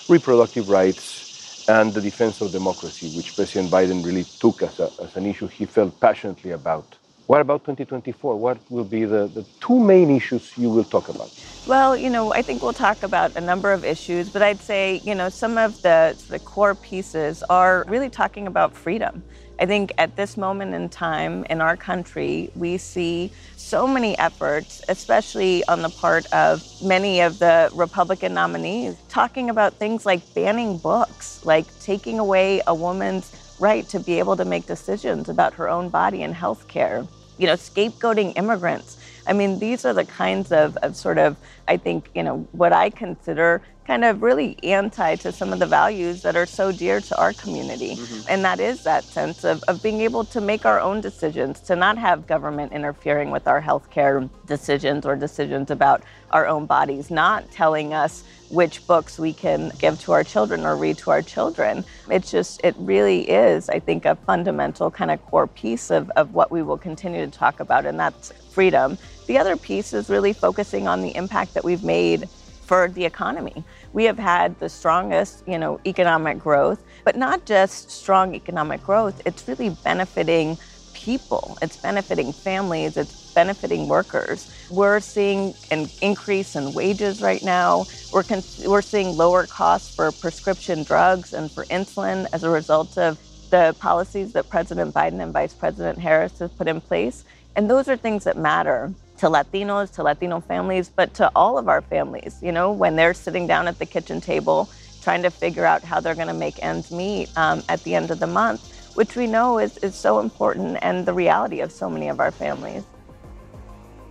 reproductive 0.09 0.69
rights 0.69 1.65
and 1.69 1.93
the 1.93 2.01
defense 2.01 2.41
of 2.41 2.53
democracy, 2.53 3.09
which 3.17 3.35
President 3.35 3.71
Biden 3.71 4.05
really 4.05 4.25
took 4.25 4.63
as, 4.63 4.79
a, 4.79 4.91
as 5.03 5.17
an 5.17 5.27
issue 5.27 5.47
he 5.47 5.67
felt 5.67 5.99
passionately 6.01 6.53
about. 6.53 6.97
What 7.31 7.41
about 7.41 7.63
2024? 7.63 8.35
What 8.35 8.59
will 8.71 8.83
be 8.83 9.05
the, 9.05 9.29
the 9.29 9.45
two 9.61 9.79
main 9.79 10.11
issues 10.11 10.51
you 10.59 10.69
will 10.69 10.83
talk 10.83 11.09
about? 11.11 11.31
Well, 11.65 11.97
you 11.97 12.11
know, 12.11 12.33
I 12.33 12.43
think 12.43 12.61
we'll 12.61 12.73
talk 12.73 13.05
about 13.05 13.37
a 13.37 13.41
number 13.41 13.73
of 13.73 13.85
issues, 13.85 14.29
but 14.29 14.43
I'd 14.43 14.61
say, 14.61 15.01
you 15.05 15.15
know, 15.15 15.29
some 15.29 15.57
of 15.57 15.81
the, 15.83 16.21
the 16.29 16.41
core 16.41 16.75
pieces 16.75 17.45
are 17.45 17.85
really 17.87 18.11
talking 18.11 18.49
about 18.49 18.75
freedom. 18.75 19.23
I 19.61 19.67
think 19.67 19.93
at 19.97 20.17
this 20.17 20.37
moment 20.37 20.75
in 20.75 20.89
time 20.89 21.45
in 21.49 21.61
our 21.61 21.77
country, 21.77 22.51
we 22.57 22.79
see 22.79 23.31
so 23.55 23.87
many 23.87 24.19
efforts, 24.19 24.83
especially 24.89 25.63
on 25.67 25.83
the 25.83 25.89
part 25.89 26.27
of 26.33 26.65
many 26.83 27.21
of 27.21 27.39
the 27.39 27.71
Republican 27.75 28.35
nominees, 28.35 28.97
talking 29.09 29.51
about 29.51 29.75
things 29.75 30.05
like 30.05 30.35
banning 30.35 30.79
books, 30.79 31.45
like 31.45 31.67
taking 31.79 32.19
away 32.19 32.61
a 32.67 32.75
woman's 32.75 33.31
right 33.61 33.89
to 33.91 34.01
be 34.01 34.19
able 34.19 34.37
to 34.37 34.45
make 34.45 34.67
decisions 34.67 35.29
about 35.29 35.55
her 35.55 35.69
own 35.69 35.91
body 35.91 36.23
and 36.23 36.35
health 36.35 36.67
care, 36.67 37.07
you 37.41 37.47
know, 37.47 37.55
scapegoating 37.55 38.37
immigrants. 38.37 38.99
I 39.27 39.33
mean, 39.33 39.59
these 39.59 39.87
are 39.87 39.95
the 39.95 40.05
kinds 40.05 40.53
of, 40.53 40.77
of 40.79 40.95
sort 40.95 41.17
of, 41.17 41.37
I 41.67 41.79
think, 41.79 42.11
you 42.15 42.23
know, 42.23 42.47
what 42.53 42.73
I 42.73 42.91
consider 42.91 43.63
kind 43.91 44.05
of 44.05 44.23
really 44.23 44.57
anti 44.63 45.17
to 45.17 45.33
some 45.33 45.53
of 45.53 45.59
the 45.59 45.67
values 45.67 46.23
that 46.23 46.37
are 46.37 46.47
so 46.47 46.71
dear 46.71 47.01
to 47.01 47.19
our 47.19 47.33
community. 47.33 47.97
Mm-hmm. 47.97 48.27
And 48.29 48.45
that 48.45 48.61
is 48.61 48.85
that 48.85 49.03
sense 49.03 49.43
of, 49.43 49.65
of 49.65 49.83
being 49.83 50.01
able 50.03 50.25
to 50.27 50.41
make 50.41 50.65
our 50.65 50.79
own 50.79 51.01
decisions, 51.01 51.59
to 51.63 51.75
not 51.75 51.99
have 51.99 52.29
government 52.29 52.71
interfering 52.71 53.33
with 53.33 53.49
our 53.49 53.61
healthcare 53.61 54.31
decisions 54.47 55.05
or 55.05 55.17
decisions 55.17 55.73
about 55.73 56.05
our 56.31 56.47
own 56.47 56.67
bodies, 56.67 57.11
not 57.11 57.51
telling 57.51 57.93
us 57.93 58.23
which 58.49 58.87
books 58.87 59.19
we 59.19 59.33
can 59.33 59.73
give 59.81 59.99
to 60.03 60.13
our 60.13 60.23
children 60.23 60.65
or 60.65 60.77
read 60.77 60.97
to 60.99 61.11
our 61.11 61.21
children. 61.21 61.85
It's 62.09 62.31
just, 62.31 62.61
it 62.63 62.77
really 62.79 63.29
is, 63.29 63.69
I 63.69 63.81
think, 63.81 64.05
a 64.05 64.15
fundamental 64.15 64.93
kind 64.93 65.11
of 65.11 65.21
core 65.27 65.49
piece 65.49 65.91
of, 65.91 66.11
of 66.11 66.33
what 66.33 66.53
we 66.53 66.63
will 66.63 66.79
continue 66.79 67.27
to 67.27 67.33
talk 67.33 67.59
about, 67.59 67.87
and 67.87 67.99
that's 67.99 68.31
freedom. 68.53 68.99
The 69.27 69.37
other 69.37 69.57
piece 69.57 69.93
is 69.93 70.09
really 70.09 70.33
focusing 70.33 70.87
on 70.87 71.03
the 71.03 71.17
impact 71.17 71.55
that 71.55 71.65
we've 71.65 71.83
made 71.83 72.29
for 72.71 72.87
the 72.87 73.05
economy. 73.05 73.65
We 73.93 74.05
have 74.05 74.19
had 74.19 74.59
the 74.61 74.69
strongest, 74.69 75.43
you 75.47 75.59
know, 75.59 75.81
economic 75.85 76.39
growth, 76.39 76.85
but 77.05 77.17
not 77.17 77.45
just 77.45 77.91
strong 77.91 78.35
economic 78.35 78.83
growth, 78.83 79.21
it's 79.25 79.47
really 79.49 79.71
benefiting 79.83 80.59
people. 80.95 81.57
It's 81.63 81.77
benefiting 81.77 82.33
families, 82.33 82.97
it's 82.97 83.33
benefiting 83.33 83.89
workers. 83.89 84.51
We're 84.71 85.01
seeing 85.01 85.55
an 85.71 85.89
increase 86.03 86.57
in 86.57 86.73
wages 86.73 87.23
right 87.23 87.43
now. 87.43 87.87
We're, 88.13 88.23
con- 88.23 88.43
we're 88.65 88.83
seeing 88.83 89.17
lower 89.17 89.47
costs 89.47 89.95
for 89.95 90.13
prescription 90.13 90.83
drugs 90.85 91.33
and 91.33 91.51
for 91.51 91.65
insulin 91.67 92.27
as 92.33 92.45
a 92.45 92.51
result 92.51 92.99
of 92.99 93.19
the 93.51 93.75
policies 93.81 94.33
that 94.33 94.49
President 94.49 94.95
Biden 94.95 95.21
and 95.21 95.33
Vice 95.33 95.55
President 95.55 95.99
Harris 95.99 96.39
have 96.39 96.57
put 96.57 96.69
in 96.69 96.81
place. 96.81 97.25
And 97.57 97.69
those 97.69 97.89
are 97.89 97.97
things 97.97 98.25
that 98.25 98.37
matter 98.37 98.93
to 99.21 99.27
Latinos, 99.27 99.93
to 99.93 100.03
Latino 100.03 100.41
families, 100.41 100.89
but 100.89 101.13
to 101.13 101.31
all 101.37 101.59
of 101.59 101.69
our 101.69 101.83
families, 101.83 102.39
you 102.41 102.51
know, 102.51 102.73
when 102.73 102.97
they're 102.97 103.13
sitting 103.13 103.47
down 103.47 103.69
at 103.69 103.79
the 103.79 103.85
kitchen 103.85 104.19
table 104.19 104.69
trying 105.03 105.23
to 105.23 105.31
figure 105.31 105.67
out 105.67 105.83
how 105.83 106.01
they're 106.01 106.15
going 106.15 106.29
to 106.29 106.35
make 106.35 106.63
ends 106.63 106.91
meet 106.91 107.29
um, 107.37 107.63
at 107.69 107.85
the 107.85 107.95
end 107.95 108.11
of 108.11 108.19
the 108.19 108.27
month, 108.27 108.61
which 108.95 109.17
we 109.17 109.27
know 109.27 109.59
is, 109.59 109.77
is 109.79 109.95
so 109.95 110.21
important 110.21 110.79
and 110.81 111.05
the 111.05 111.13
reality 111.13 111.61
of 111.61 111.71
so 111.71 111.91
many 111.91 112.09
of 112.09 112.19
our 112.19 112.31
families. 112.31 112.83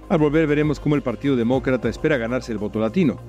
Al 0.09 0.19
volver 0.19 0.47
veremos 0.47 0.79
cómo 0.79 0.95
el 0.95 1.01
Partido 1.01 1.35
Demócrata 1.35 1.89
espera 1.89 2.17
ganarse 2.17 2.51
el 2.51 2.59
voto 2.59 2.79
latino. 2.79 3.19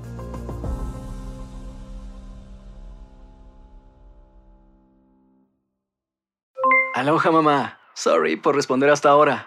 Aloha 6.94 7.30
mamá. 7.30 7.78
Sorry 7.94 8.36
por 8.36 8.54
responder 8.54 8.90
hasta 8.90 9.08
ahora. 9.08 9.46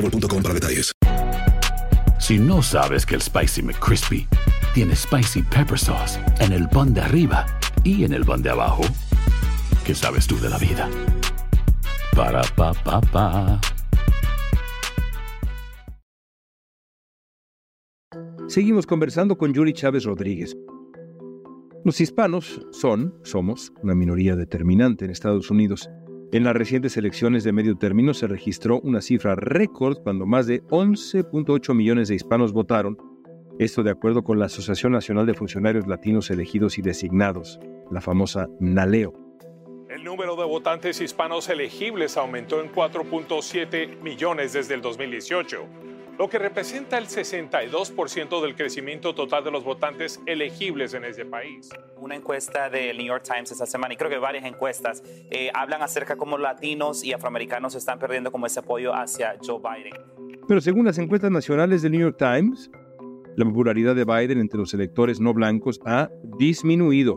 boostmobile.com 0.00 0.42
para 0.42 0.54
detalles. 0.54 0.92
Si 2.18 2.38
no 2.38 2.62
sabes 2.62 3.06
que 3.06 3.14
el 3.14 3.22
Spicy 3.22 3.62
McCrispy 3.62 4.26
tiene 4.74 4.94
Spicy 4.94 5.42
Pepper 5.42 5.78
Sauce 5.78 6.18
en 6.40 6.52
el 6.52 6.68
pan 6.68 6.92
de 6.92 7.00
arriba 7.00 7.46
y 7.84 8.04
en 8.04 8.12
el 8.12 8.24
pan 8.24 8.42
de 8.42 8.50
abajo, 8.50 8.82
¿qué 9.84 9.94
sabes 9.94 10.26
tú 10.26 10.38
de 10.38 10.50
la 10.50 10.58
vida? 10.58 10.88
Para, 12.14 12.42
pa, 12.56 12.74
pa, 12.74 13.00
pa. 13.00 13.60
Seguimos 18.48 18.86
conversando 18.86 19.36
con 19.36 19.52
Yuri 19.52 19.72
Chávez 19.72 20.04
Rodríguez. 20.04 20.56
Los 21.84 22.00
hispanos 22.00 22.60
son, 22.72 23.14
somos, 23.22 23.72
una 23.82 23.94
minoría 23.94 24.36
determinante 24.36 25.04
en 25.04 25.10
Estados 25.10 25.50
Unidos. 25.50 25.88
En 26.30 26.44
las 26.44 26.54
recientes 26.54 26.94
elecciones 26.98 27.42
de 27.42 27.52
medio 27.52 27.78
término 27.78 28.12
se 28.12 28.26
registró 28.26 28.80
una 28.80 29.00
cifra 29.00 29.34
récord 29.34 29.96
cuando 30.02 30.26
más 30.26 30.46
de 30.46 30.62
11.8 30.64 31.74
millones 31.74 32.08
de 32.08 32.16
hispanos 32.16 32.52
votaron, 32.52 32.98
esto 33.58 33.82
de 33.82 33.90
acuerdo 33.90 34.22
con 34.22 34.38
la 34.38 34.44
Asociación 34.44 34.92
Nacional 34.92 35.24
de 35.24 35.32
Funcionarios 35.32 35.86
Latinos 35.86 36.30
Elegidos 36.30 36.76
y 36.76 36.82
Designados, 36.82 37.58
la 37.90 38.02
famosa 38.02 38.46
NALEO. 38.60 39.14
El 39.88 40.04
número 40.04 40.36
de 40.36 40.44
votantes 40.44 41.00
hispanos 41.00 41.48
elegibles 41.48 42.18
aumentó 42.18 42.60
en 42.60 42.70
4.7 42.70 44.02
millones 44.02 44.52
desde 44.52 44.74
el 44.74 44.82
2018, 44.82 45.66
lo 46.18 46.28
que 46.28 46.38
representa 46.38 46.98
el 46.98 47.06
62% 47.06 48.42
del 48.42 48.56
crecimiento 48.56 49.14
total 49.14 49.44
de 49.44 49.52
los 49.52 49.62
votantes 49.62 50.20
elegibles 50.26 50.92
en 50.94 51.04
ese 51.04 51.24
país. 51.24 51.70
Una 51.96 52.16
encuesta 52.16 52.68
del 52.68 52.96
New 52.96 53.06
York 53.06 53.22
Times 53.22 53.52
esta 53.52 53.66
semana, 53.66 53.94
y 53.94 53.96
creo 53.96 54.10
que 54.10 54.18
varias 54.18 54.44
encuestas, 54.44 55.02
eh, 55.30 55.50
hablan 55.54 55.80
acerca 55.80 56.14
de 56.14 56.18
cómo 56.18 56.36
latinos 56.36 57.04
y 57.04 57.12
afroamericanos 57.12 57.76
están 57.76 58.00
perdiendo 58.00 58.32
como 58.32 58.46
ese 58.46 58.58
apoyo 58.58 58.92
hacia 58.94 59.36
Joe 59.40 59.60
Biden. 59.60 59.92
Pero 60.48 60.60
según 60.60 60.86
las 60.86 60.98
encuestas 60.98 61.30
nacionales 61.30 61.82
del 61.82 61.92
New 61.92 62.00
York 62.00 62.16
Times, 62.18 62.68
la 63.36 63.44
popularidad 63.44 63.94
de 63.94 64.04
Biden 64.04 64.40
entre 64.40 64.58
los 64.58 64.74
electores 64.74 65.20
no 65.20 65.32
blancos 65.32 65.80
ha 65.86 66.10
disminuido. 66.36 67.16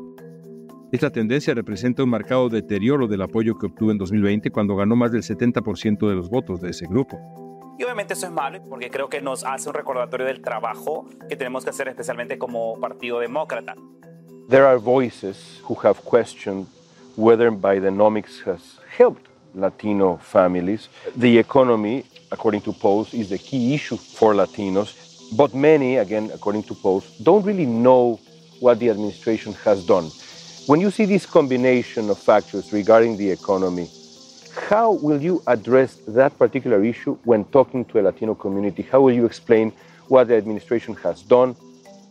Esta 0.91 1.10
tendencia 1.10 1.55
representa 1.55 2.03
un 2.03 2.10
marcado 2.10 2.50
deterioro 2.50 3.08
del 3.08 3.24
apoyo 3.24 3.58
que 3.58 3.65
obtuvo 3.65 3.89
en 3.89 3.98
2020 3.98 4.51
cuando 4.51 4.75
ganó 4.75 4.96
más 4.96 5.12
del 5.12 5.24
70% 5.24 6.08
de 6.08 6.15
los 6.15 6.29
votos 6.29 6.62
de 6.62 6.70
ese 6.70 6.86
grupo. 6.86 7.40
Obviamente 7.83 8.13
eso 8.13 8.27
es 8.27 8.31
malo 8.31 8.59
porque 8.69 8.89
creo 8.91 9.09
que 9.09 9.21
nos 9.21 9.43
hace 9.43 9.67
un 9.67 9.73
recordatorio 9.73 10.27
del 10.27 10.41
trabajo 10.41 11.05
que 11.27 11.35
tenemos 11.35 11.63
que 11.63 11.71
hacer 11.71 11.88
especialmente 11.88 12.38
como 12.38 12.79
Partido 12.79 13.19
Demócrata. 13.19 13.75
There 14.50 14.63
are 14.63 14.77
voices 14.77 15.61
who 15.67 15.75
have 15.83 16.01
questioned 16.03 16.67
whether 17.17 17.50
Bidenomics 17.51 18.45
has 18.45 18.79
helped 18.97 19.27
Latino 19.55 20.17
families. 20.17 20.89
The 21.17 21.39
economy, 21.39 22.05
according 22.31 22.61
to 22.61 22.73
polls, 22.73 23.13
is 23.13 23.29
the 23.29 23.38
key 23.38 23.73
issue 23.73 23.97
for 23.97 24.33
Latinos. 24.33 24.95
But 25.35 25.53
many, 25.53 25.97
again, 25.97 26.29
according 26.33 26.63
to 26.63 26.75
polls, 26.75 27.05
don't 27.23 27.45
really 27.45 27.65
know 27.65 28.19
what 28.59 28.79
the 28.79 28.89
administration 28.89 29.53
has 29.63 29.85
done. 29.85 30.11
When 30.67 30.81
you 30.81 30.91
see 30.91 31.05
this 31.05 31.25
combination 31.25 32.09
of 32.09 32.19
factors 32.19 32.71
regarding 32.71 33.17
the 33.17 33.31
economy, 33.31 33.89
how 34.55 34.93
will 34.93 35.22
you 35.22 35.41
address 35.48 36.00
that 36.08 36.38
particular 36.38 36.84
issue 36.84 37.17
when 37.24 37.46
talking 37.46 37.86
to 37.86 38.00
a 38.00 38.01
Latino 38.01 38.36
community? 38.36 38.84
How 38.84 39.01
will 39.01 39.13
you 39.13 39.25
explain 39.25 39.72
what 40.08 40.27
the 40.27 40.36
administration 40.36 40.96
has 40.96 41.22
done 41.22 41.55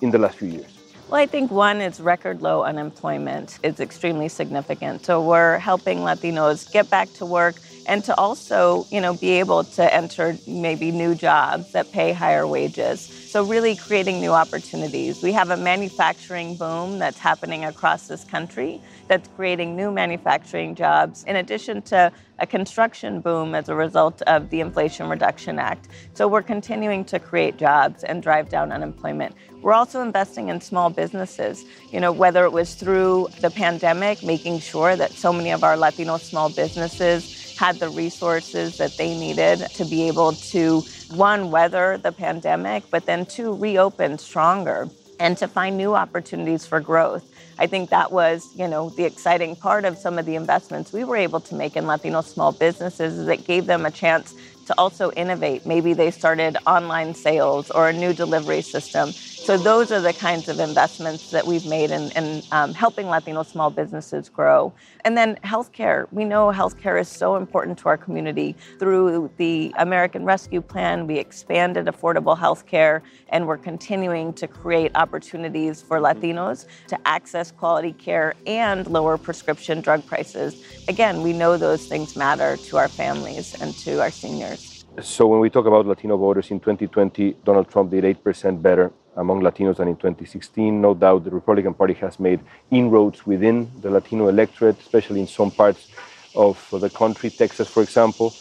in 0.00 0.11
the 0.11 0.18
last 0.18 0.38
few 0.38 0.49
years? 0.49 0.78
Well, 1.09 1.20
I 1.20 1.26
think 1.26 1.50
one 1.50 1.80
is 1.80 2.00
record 2.00 2.40
low 2.40 2.62
unemployment 2.62 3.59
is 3.62 3.80
extremely 3.80 4.28
significant. 4.28 5.04
So 5.04 5.20
we're 5.23 5.59
helping 5.59 5.99
Latinos 5.99 6.70
get 6.70 6.88
back 6.88 7.12
to 7.14 7.26
work 7.26 7.56
and 7.87 8.04
to 8.04 8.16
also, 8.16 8.87
you 8.90 9.00
know, 9.00 9.14
be 9.14 9.30
able 9.30 9.64
to 9.64 9.94
enter 9.94 10.37
maybe 10.46 10.90
new 10.90 11.14
jobs 11.14 11.72
that 11.72 11.90
pay 11.92 12.12
higher 12.12 12.46
wages. 12.46 13.00
So 13.00 13.44
really 13.44 13.76
creating 13.76 14.20
new 14.20 14.32
opportunities. 14.32 15.22
We 15.22 15.32
have 15.32 15.50
a 15.50 15.56
manufacturing 15.56 16.56
boom 16.56 16.99
that's 16.99 17.18
happening 17.18 17.64
across 17.64 18.08
this 18.08 18.25
country 18.25 18.80
that's 19.08 19.28
creating 19.37 19.76
new 19.76 19.90
manufacturing 19.90 20.75
jobs 20.75 21.25
in 21.25 21.37
addition 21.37 21.82
to 21.82 22.12
a 22.38 22.46
construction 22.46 23.20
boom 23.20 23.54
as 23.54 23.68
a 23.68 23.75
result 23.75 24.22
of 24.22 24.50
the 24.50 24.60
Inflation 24.60 25.08
Reduction 25.08 25.58
Act. 25.58 25.88
So 26.14 26.26
we're 26.26 26.42
continuing 26.42 27.04
to 27.06 27.18
create 27.18 27.56
jobs 27.56 28.02
and 28.02 28.22
drive 28.22 28.49
down 28.49 28.72
unemployment. 28.72 29.34
We're 29.60 29.75
also 29.75 30.00
investing 30.00 30.49
in 30.49 30.60
small 30.60 30.88
businesses, 30.88 31.64
you 31.92 32.00
know, 32.00 32.12
whether 32.12 32.44
it 32.44 32.52
was 32.52 32.75
through 32.75 33.28
the 33.40 33.50
pandemic, 33.50 34.22
making 34.22 34.60
sure 34.60 34.96
that 34.96 35.12
so 35.12 35.32
many 35.32 35.50
of 35.50 35.62
our 35.62 35.76
Latino 35.76 36.16
small 36.16 36.49
businesses 36.49 37.39
had 37.60 37.78
the 37.78 37.90
resources 37.90 38.76
that 38.78 38.96
they 38.96 39.12
needed 39.12 39.68
to 39.74 39.84
be 39.84 40.08
able 40.08 40.32
to, 40.32 40.82
one, 41.08 41.50
weather 41.50 42.00
the 42.02 42.10
pandemic, 42.10 42.82
but 42.90 43.04
then 43.04 43.26
two, 43.26 43.54
reopen 43.54 44.16
stronger 44.16 44.88
and 45.18 45.36
to 45.36 45.46
find 45.46 45.76
new 45.76 45.94
opportunities 45.94 46.66
for 46.66 46.80
growth. 46.80 47.22
I 47.58 47.66
think 47.66 47.90
that 47.90 48.10
was, 48.10 48.54
you 48.56 48.66
know, 48.66 48.88
the 48.96 49.04
exciting 49.04 49.54
part 49.56 49.84
of 49.84 49.98
some 49.98 50.18
of 50.18 50.24
the 50.24 50.36
investments 50.36 50.90
we 50.94 51.04
were 51.04 51.16
able 51.18 51.40
to 51.42 51.54
make 51.54 51.76
in 51.76 51.86
Latino 51.86 52.22
small 52.22 52.52
businesses 52.52 53.18
is 53.18 53.28
it 53.28 53.44
gave 53.46 53.66
them 53.66 53.84
a 53.84 53.90
chance 53.90 54.34
to 54.64 54.74
also 54.78 55.10
innovate. 55.12 55.66
Maybe 55.66 55.92
they 55.92 56.10
started 56.10 56.56
online 56.66 57.12
sales 57.14 57.70
or 57.70 57.90
a 57.90 57.92
new 57.92 58.14
delivery 58.14 58.62
system. 58.62 59.14
So 59.50 59.57
those 59.57 59.90
are 59.90 60.00
the 60.00 60.12
kinds 60.12 60.49
of 60.49 60.61
investments 60.61 61.33
that 61.33 61.45
we've 61.45 61.66
made 61.66 61.90
in, 61.90 62.12
in 62.12 62.40
um, 62.52 62.73
helping 62.73 63.09
Latino 63.09 63.42
small 63.42 63.69
businesses 63.69 64.28
grow. 64.28 64.73
And 65.04 65.19
then 65.19 65.40
healthcare. 65.42 66.07
We 66.12 66.25
know 66.25 66.52
healthcare 66.52 67.00
is 67.00 67.09
so 67.09 67.35
important 67.35 67.76
to 67.78 67.88
our 67.88 67.97
community. 67.97 68.54
Through 68.78 69.28
the 69.38 69.75
American 69.76 70.25
Rescue 70.25 70.61
Plan, 70.61 71.09
we 71.09 71.19
expanded 71.19 71.87
affordable 71.87 72.38
healthcare, 72.38 73.02
and 73.30 73.49
we're 73.49 73.57
continuing 73.57 74.33
to 74.35 74.47
create 74.47 74.92
opportunities 74.95 75.83
for 75.83 75.99
Latinos 75.99 76.66
to 76.87 76.97
access 77.04 77.50
quality 77.50 77.92
care 77.95 78.35
and 78.47 78.87
lower 78.87 79.19
prescription 79.19 79.80
drug 79.80 80.07
prices. 80.07 80.62
Again, 80.87 81.23
we 81.23 81.33
know 81.33 81.57
those 81.57 81.87
things 81.87 82.14
matter 82.14 82.57
to 82.57 82.76
our 82.76 82.87
families 82.87 83.61
and 83.61 83.75
to 83.78 84.00
our 84.00 84.12
seniors. 84.12 84.85
So 85.00 85.26
when 85.26 85.40
we 85.40 85.50
talk 85.50 85.66
about 85.66 85.87
Latino 85.87 86.16
voters 86.16 86.52
in 86.52 86.61
2020, 86.61 87.38
Donald 87.45 87.69
Trump 87.69 87.90
did 87.90 88.04
8% 88.04 88.62
better 88.62 88.92
among 89.20 89.42
Latinos 89.42 89.76
than 89.76 89.88
in 89.88 89.96
2016. 89.96 90.80
No 90.80 90.94
doubt 90.94 91.24
the 91.24 91.30
Republican 91.30 91.74
Party 91.74 91.94
has 91.94 92.18
made 92.18 92.40
inroads 92.70 93.26
within 93.26 93.70
the 93.82 93.90
Latino 93.90 94.28
electorate, 94.28 94.80
especially 94.80 95.20
in 95.20 95.26
some 95.26 95.50
parts 95.50 95.88
of 96.34 96.56
the 96.72 96.90
country, 96.90 97.30
Texas, 97.30 97.68
for 97.68 97.82
example. 97.82 98.34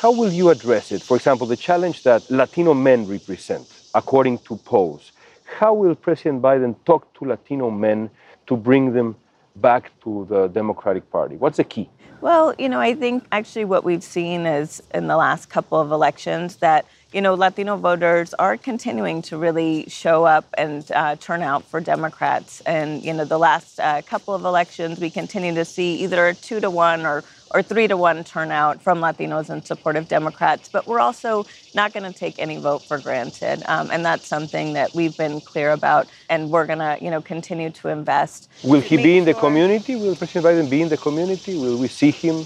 How 0.00 0.10
will 0.10 0.32
you 0.32 0.50
address 0.50 0.92
it? 0.92 1.02
For 1.02 1.16
example, 1.16 1.46
the 1.46 1.56
challenge 1.56 2.02
that 2.04 2.28
Latino 2.30 2.74
men 2.74 3.06
represent, 3.06 3.66
according 3.94 4.38
to 4.38 4.56
polls. 4.56 5.12
How 5.44 5.74
will 5.74 5.94
President 5.94 6.42
Biden 6.42 6.74
talk 6.84 7.12
to 7.14 7.26
Latino 7.26 7.70
men 7.70 8.10
to 8.46 8.56
bring 8.56 8.92
them 8.92 9.14
back 9.56 9.92
to 10.02 10.26
the 10.28 10.48
Democratic 10.48 11.10
Party? 11.10 11.36
What's 11.36 11.58
the 11.58 11.64
key? 11.64 11.88
Well, 12.20 12.54
you 12.58 12.70
know, 12.70 12.80
I 12.80 12.94
think 12.94 13.24
actually 13.32 13.66
what 13.66 13.84
we've 13.84 14.02
seen 14.02 14.46
is 14.46 14.82
in 14.94 15.08
the 15.08 15.16
last 15.16 15.50
couple 15.50 15.78
of 15.78 15.92
elections 15.92 16.56
that 16.56 16.86
you 17.14 17.20
know, 17.20 17.34
Latino 17.34 17.76
voters 17.76 18.34
are 18.34 18.56
continuing 18.56 19.22
to 19.22 19.38
really 19.38 19.84
show 19.88 20.24
up 20.24 20.46
and 20.58 20.90
uh, 20.90 21.14
turn 21.14 21.42
out 21.42 21.64
for 21.64 21.80
Democrats. 21.80 22.60
And, 22.62 23.04
you 23.04 23.14
know, 23.14 23.24
the 23.24 23.38
last 23.38 23.78
uh, 23.78 24.02
couple 24.02 24.34
of 24.34 24.44
elections, 24.44 24.98
we 24.98 25.10
continue 25.10 25.54
to 25.54 25.64
see 25.64 26.02
either 26.02 26.26
a 26.26 26.34
two 26.34 26.58
to 26.58 26.68
one 26.68 27.06
or 27.06 27.22
or 27.52 27.62
three 27.62 27.86
to 27.86 27.96
one 27.96 28.24
turnout 28.24 28.82
from 28.82 28.98
Latinos 28.98 29.48
in 29.48 29.64
support 29.64 29.94
of 29.94 30.08
Democrats. 30.08 30.68
But 30.68 30.88
we're 30.88 30.98
also 30.98 31.46
not 31.72 31.92
going 31.92 32.02
to 32.02 32.18
take 32.18 32.40
any 32.40 32.56
vote 32.56 32.82
for 32.82 32.98
granted, 32.98 33.62
um, 33.66 33.92
and 33.92 34.04
that's 34.04 34.26
something 34.26 34.72
that 34.72 34.92
we've 34.92 35.16
been 35.16 35.40
clear 35.40 35.70
about, 35.70 36.08
and 36.28 36.50
we're 36.50 36.66
going 36.66 36.80
to, 36.80 36.98
you 37.00 37.12
know, 37.12 37.22
continue 37.22 37.70
to 37.70 37.90
invest. 37.90 38.50
Will 38.64 38.80
he 38.80 38.96
be 38.96 39.18
in 39.18 39.24
the 39.24 39.34
community? 39.34 39.94
Will 39.94 40.16
President 40.16 40.44
Biden 40.44 40.68
be 40.68 40.82
in 40.82 40.88
the 40.88 40.96
community? 40.96 41.56
Will 41.56 41.76
we 41.76 41.86
see 41.86 42.10
him? 42.10 42.44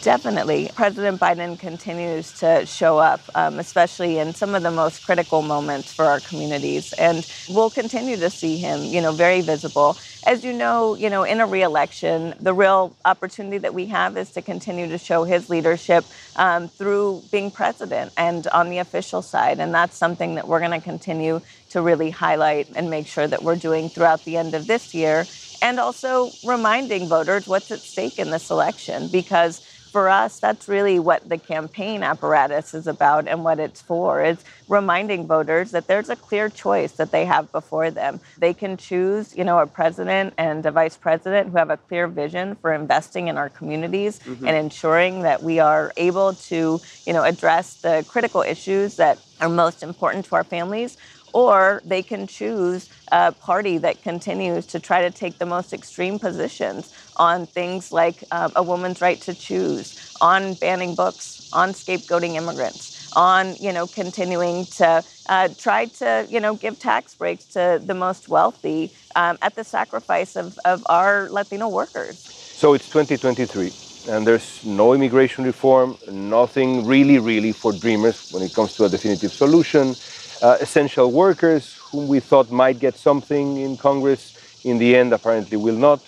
Definitely. 0.00 0.70
President 0.74 1.20
Biden 1.20 1.58
continues 1.58 2.32
to 2.40 2.64
show 2.64 2.96
up, 2.96 3.20
um, 3.34 3.58
especially 3.58 4.16
in 4.16 4.34
some 4.34 4.54
of 4.54 4.62
the 4.62 4.70
most 4.70 5.04
critical 5.04 5.42
moments 5.42 5.92
for 5.92 6.06
our 6.06 6.20
communities. 6.20 6.94
And 6.94 7.26
we'll 7.50 7.68
continue 7.68 8.16
to 8.16 8.30
see 8.30 8.56
him, 8.56 8.82
you 8.82 9.02
know, 9.02 9.12
very 9.12 9.42
visible. 9.42 9.98
As 10.26 10.42
you 10.42 10.54
know, 10.54 10.94
you 10.94 11.10
know, 11.10 11.24
in 11.24 11.38
a 11.40 11.46
reelection, 11.46 12.32
the 12.40 12.54
real 12.54 12.96
opportunity 13.04 13.58
that 13.58 13.74
we 13.74 13.84
have 13.86 14.16
is 14.16 14.30
to 14.30 14.42
continue 14.42 14.88
to 14.88 14.96
show 14.96 15.24
his 15.24 15.50
leadership 15.50 16.06
um, 16.36 16.68
through 16.68 17.22
being 17.30 17.50
president 17.50 18.10
and 18.16 18.46
on 18.46 18.70
the 18.70 18.78
official 18.78 19.20
side. 19.20 19.60
And 19.60 19.74
that's 19.74 19.98
something 19.98 20.36
that 20.36 20.48
we're 20.48 20.60
going 20.60 20.70
to 20.70 20.80
continue 20.80 21.42
to 21.70 21.82
really 21.82 22.08
highlight 22.08 22.68
and 22.74 22.88
make 22.88 23.06
sure 23.06 23.26
that 23.26 23.42
we're 23.42 23.56
doing 23.56 23.90
throughout 23.90 24.24
the 24.24 24.38
end 24.38 24.54
of 24.54 24.66
this 24.66 24.94
year. 24.94 25.26
And 25.60 25.78
also 25.78 26.30
reminding 26.44 27.08
voters 27.08 27.46
what's 27.46 27.70
at 27.70 27.80
stake 27.80 28.18
in 28.18 28.30
this 28.30 28.50
election 28.50 29.08
because 29.08 29.60
for 29.94 30.08
us, 30.08 30.40
that's 30.40 30.66
really 30.68 30.98
what 30.98 31.28
the 31.28 31.38
campaign 31.38 32.02
apparatus 32.02 32.74
is 32.74 32.88
about 32.88 33.28
and 33.28 33.44
what 33.44 33.60
it's 33.60 33.80
for. 33.80 34.20
It's 34.20 34.42
reminding 34.68 35.28
voters 35.28 35.70
that 35.70 35.86
there's 35.86 36.10
a 36.10 36.16
clear 36.16 36.48
choice 36.48 36.90
that 36.94 37.12
they 37.12 37.24
have 37.26 37.52
before 37.52 37.92
them. 37.92 38.18
They 38.36 38.54
can 38.54 38.76
choose, 38.76 39.36
you 39.36 39.44
know, 39.44 39.60
a 39.60 39.68
president 39.68 40.34
and 40.36 40.66
a 40.66 40.72
vice 40.72 40.96
president 40.96 41.50
who 41.50 41.58
have 41.58 41.70
a 41.70 41.76
clear 41.76 42.08
vision 42.08 42.56
for 42.56 42.72
investing 42.72 43.28
in 43.28 43.38
our 43.38 43.48
communities 43.48 44.18
mm-hmm. 44.18 44.44
and 44.44 44.56
ensuring 44.56 45.22
that 45.22 45.44
we 45.44 45.60
are 45.60 45.92
able 45.96 46.34
to, 46.50 46.80
you 47.06 47.12
know, 47.12 47.22
address 47.22 47.74
the 47.74 48.04
critical 48.08 48.42
issues 48.42 48.96
that 48.96 49.20
are 49.40 49.48
most 49.48 49.84
important 49.84 50.24
to 50.24 50.34
our 50.34 50.42
families 50.42 50.96
or 51.34 51.82
they 51.84 52.02
can 52.02 52.26
choose 52.26 52.88
a 53.10 53.32
party 53.32 53.76
that 53.76 54.00
continues 54.02 54.64
to 54.66 54.78
try 54.78 55.02
to 55.02 55.10
take 55.10 55.36
the 55.38 55.44
most 55.44 55.72
extreme 55.72 56.18
positions 56.18 56.94
on 57.16 57.46
things 57.46 57.92
like 57.92 58.24
uh, 58.30 58.50
a 58.56 58.62
woman's 58.62 59.00
right 59.00 59.20
to 59.22 59.34
choose, 59.34 59.94
on 60.20 60.54
banning 60.54 60.94
books, 60.94 61.40
on 61.52 61.72
scapegoating 61.72 62.36
immigrants, 62.36 62.92
on 63.12 63.56
you 63.60 63.72
know 63.72 63.86
continuing 63.86 64.66
to 64.66 65.04
uh, 65.28 65.48
try 65.56 65.86
to 65.86 66.26
you 66.30 66.40
know 66.40 66.54
give 66.54 66.78
tax 66.78 67.14
breaks 67.14 67.46
to 67.46 67.80
the 67.84 67.94
most 67.94 68.28
wealthy 68.28 68.92
um, 69.16 69.38
at 69.42 69.54
the 69.56 69.64
sacrifice 69.64 70.36
of, 70.36 70.58
of 70.64 70.82
our 70.86 71.28
Latino 71.30 71.68
workers. 71.68 72.26
So 72.54 72.74
it's 72.74 72.88
2023 72.88 73.72
and 74.06 74.26
there's 74.26 74.62
no 74.64 74.92
immigration 74.92 75.44
reform, 75.44 75.96
nothing 76.10 76.84
really, 76.84 77.18
really 77.18 77.52
for 77.52 77.72
dreamers 77.72 78.20
when 78.30 78.42
it 78.42 78.52
comes 78.52 78.74
to 78.74 78.84
a 78.84 78.88
definitive 78.88 79.32
solution 79.32 79.96
uh, 80.42 80.58
essential 80.60 81.10
workers 81.10 81.78
whom 81.90 82.06
we 82.06 82.20
thought 82.20 82.50
might 82.50 82.78
get 82.78 82.96
something 82.98 83.56
in 83.58 83.76
Congress, 83.76 84.32
in 84.62 84.78
the 84.78 84.94
end 84.94 85.12
apparently 85.12 85.56
will 85.56 85.76
not. 85.76 86.00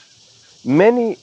Many 0.67 1.17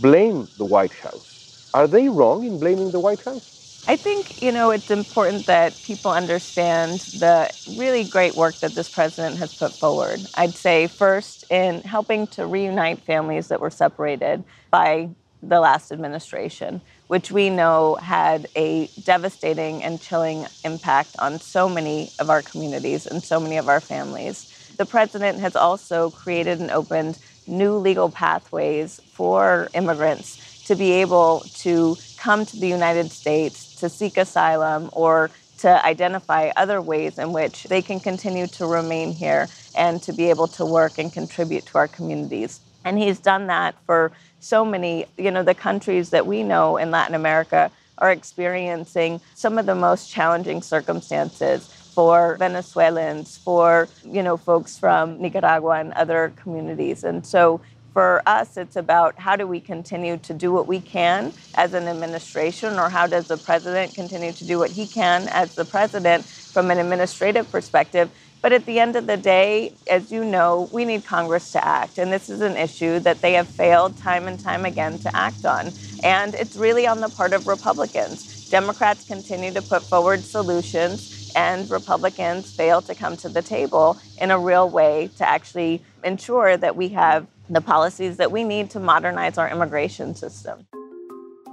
blame 0.00 0.48
the 0.56 0.64
White 0.64 0.94
House. 0.94 1.70
Are 1.74 1.86
they 1.86 2.08
wrong 2.08 2.46
in 2.46 2.58
blaming 2.58 2.90
the 2.90 2.98
White 2.98 3.20
House? 3.20 3.84
I 3.86 3.96
think, 3.96 4.42
you 4.42 4.52
know, 4.52 4.70
it's 4.70 4.90
important 4.90 5.44
that 5.46 5.74
people 5.82 6.10
understand 6.10 7.00
the 7.00 7.50
really 7.66 8.04
great 8.04 8.34
work 8.34 8.58
that 8.60 8.74
this 8.74 8.88
president 8.88 9.36
has 9.36 9.52
put 9.52 9.74
forward. 9.74 10.26
I'd 10.34 10.56
say 10.56 10.86
first 10.86 11.44
in 11.50 11.82
helping 11.82 12.26
to 12.28 12.46
reunite 12.46 13.00
families 13.00 13.48
that 13.48 13.60
were 13.60 13.70
separated 13.70 14.44
by 14.70 15.10
the 15.42 15.60
last 15.60 15.92
administration 15.92 16.80
which 17.08 17.32
we 17.32 17.50
know 17.50 17.96
had 18.00 18.48
a 18.54 18.86
devastating 19.02 19.82
and 19.82 20.00
chilling 20.00 20.46
impact 20.62 21.16
on 21.18 21.40
so 21.40 21.68
many 21.68 22.12
of 22.18 22.30
our 22.30 22.42
communities 22.42 23.06
and 23.06 23.24
so 23.24 23.40
many 23.40 23.56
of 23.56 23.68
our 23.68 23.80
families. 23.80 24.46
The 24.76 24.86
president 24.86 25.40
has 25.40 25.56
also 25.56 26.10
created 26.10 26.60
and 26.60 26.70
opened 26.70 27.18
new 27.48 27.76
legal 27.76 28.10
pathways 28.10 29.00
for 29.12 29.70
immigrants 29.74 30.38
to 30.66 30.76
be 30.76 30.92
able 30.92 31.40
to 31.54 31.96
come 32.16 32.44
to 32.46 32.56
the 32.56 32.68
United 32.68 33.10
States 33.12 33.74
to 33.76 33.88
seek 33.88 34.16
asylum 34.16 34.90
or 34.92 35.30
to 35.58 35.84
identify 35.84 36.50
other 36.56 36.80
ways 36.80 37.18
in 37.18 37.32
which 37.32 37.64
they 37.64 37.82
can 37.82 38.00
continue 38.00 38.46
to 38.46 38.66
remain 38.66 39.12
here 39.12 39.48
and 39.74 40.02
to 40.02 40.12
be 40.12 40.30
able 40.30 40.46
to 40.46 40.64
work 40.64 40.98
and 40.98 41.12
contribute 41.12 41.66
to 41.66 41.78
our 41.78 41.88
communities. 41.88 42.60
And 42.84 42.98
he's 42.98 43.18
done 43.18 43.48
that 43.48 43.74
for 43.86 44.12
so 44.38 44.64
many, 44.64 45.06
you 45.16 45.30
know, 45.30 45.42
the 45.42 45.54
countries 45.54 46.10
that 46.10 46.26
we 46.26 46.42
know 46.42 46.76
in 46.76 46.90
Latin 46.90 47.14
America 47.14 47.70
are 47.98 48.12
experiencing 48.12 49.20
some 49.34 49.58
of 49.58 49.66
the 49.66 49.74
most 49.74 50.10
challenging 50.10 50.62
circumstances 50.62 51.68
for 51.98 52.36
Venezuelans, 52.36 53.38
for, 53.38 53.88
you 54.04 54.22
know, 54.22 54.36
folks 54.36 54.78
from 54.78 55.20
Nicaragua 55.20 55.80
and 55.80 55.92
other 55.94 56.32
communities. 56.36 57.02
And 57.02 57.26
so 57.26 57.60
for 57.92 58.22
us, 58.24 58.56
it's 58.56 58.76
about 58.76 59.18
how 59.18 59.34
do 59.34 59.48
we 59.48 59.58
continue 59.58 60.16
to 60.18 60.32
do 60.32 60.52
what 60.52 60.68
we 60.68 60.80
can 60.80 61.32
as 61.56 61.74
an 61.74 61.88
administration, 61.88 62.78
or 62.78 62.88
how 62.88 63.08
does 63.08 63.26
the 63.26 63.36
president 63.36 63.96
continue 63.96 64.30
to 64.30 64.44
do 64.44 64.60
what 64.60 64.70
he 64.70 64.86
can 64.86 65.26
as 65.30 65.56
the 65.56 65.64
president 65.64 66.24
from 66.24 66.70
an 66.70 66.78
administrative 66.78 67.50
perspective. 67.50 68.08
But 68.42 68.52
at 68.52 68.64
the 68.64 68.78
end 68.78 68.94
of 68.94 69.08
the 69.08 69.16
day, 69.16 69.72
as 69.90 70.12
you 70.12 70.24
know, 70.24 70.68
we 70.70 70.84
need 70.84 71.04
Congress 71.04 71.50
to 71.50 71.66
act. 71.66 71.98
And 71.98 72.12
this 72.12 72.30
is 72.30 72.42
an 72.42 72.56
issue 72.56 73.00
that 73.00 73.20
they 73.20 73.32
have 73.32 73.48
failed 73.48 73.98
time 73.98 74.28
and 74.28 74.38
time 74.38 74.64
again 74.64 75.00
to 75.00 75.16
act 75.16 75.44
on. 75.44 75.72
And 76.04 76.36
it's 76.36 76.54
really 76.54 76.86
on 76.86 77.00
the 77.00 77.08
part 77.08 77.32
of 77.32 77.48
Republicans. 77.48 78.48
Democrats 78.48 79.04
continue 79.04 79.52
to 79.52 79.62
put 79.62 79.82
forward 79.82 80.22
solutions, 80.24 81.17
and 81.34 81.70
Republicans 81.70 82.54
fail 82.54 82.80
to 82.82 82.94
come 82.94 83.16
to 83.16 83.28
the 83.28 83.42
table 83.42 83.96
in 84.20 84.30
a 84.30 84.38
real 84.38 84.68
way 84.68 85.10
to 85.18 85.28
actually 85.28 85.82
ensure 86.04 86.56
that 86.56 86.76
we 86.76 86.88
have 86.88 87.26
the 87.50 87.60
policies 87.60 88.16
that 88.16 88.30
we 88.30 88.44
need 88.44 88.70
to 88.70 88.80
modernize 88.80 89.38
our 89.38 89.48
immigration 89.48 90.14
system. 90.14 90.66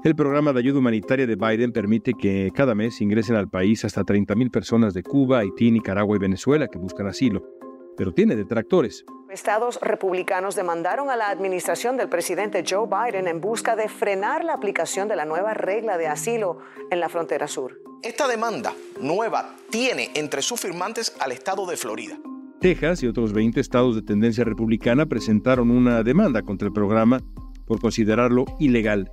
El 0.04 0.14
programa 0.16 0.54
de 0.54 0.60
ayuda 0.60 0.78
humanitaria 0.78 1.26
de 1.26 1.36
Biden 1.36 1.72
permite 1.72 2.14
que 2.14 2.52
cada 2.54 2.76
mes 2.76 3.02
ingresen 3.02 3.36
al 3.38 3.50
país 3.50 3.84
hasta 3.86 4.04
30.000 4.04 4.52
personas 4.52 4.94
de 4.94 5.02
Cuba, 5.02 5.40
Haití, 5.40 5.72
Nicaragua 5.72 6.16
y 6.16 6.20
Venezuela 6.20 6.68
que 6.68 6.78
buscan 6.78 7.08
asilo, 7.08 7.42
pero 7.98 8.14
tiene 8.14 8.36
detractores. 8.36 9.04
Estados 9.36 9.80
republicanos 9.82 10.56
demandaron 10.56 11.10
a 11.10 11.18
la 11.18 11.28
administración 11.28 11.98
del 11.98 12.08
presidente 12.08 12.64
Joe 12.66 12.88
Biden 12.88 13.28
en 13.28 13.42
busca 13.42 13.76
de 13.76 13.90
frenar 13.90 14.46
la 14.46 14.54
aplicación 14.54 15.10
de 15.10 15.18
la 15.18 15.26
nueva 15.26 15.54
regla 15.54 15.98
de 15.98 16.08
asilo 16.08 16.60
en 16.90 17.02
la 17.02 17.10
frontera 17.10 17.46
sur. 17.50 17.78
Esta 18.02 18.30
demanda 18.30 18.74
nueva 19.02 19.54
tiene 19.70 20.10
entre 20.14 20.42
sus 20.42 20.62
firmantes 20.62 21.18
al 21.20 21.34
estado 21.34 21.66
de 21.66 21.76
Florida. 21.76 22.18
Texas 22.62 23.04
y 23.04 23.08
otros 23.08 23.34
20 23.34 23.60
estados 23.60 23.96
de 23.96 24.04
tendencia 24.04 24.46
republicana 24.46 25.06
presentaron 25.06 25.70
una 25.70 26.02
demanda 26.02 26.42
contra 26.42 26.70
el 26.70 26.74
programa 26.74 27.20
por 27.68 27.82
considerarlo 27.82 28.46
ilegal. 28.58 29.12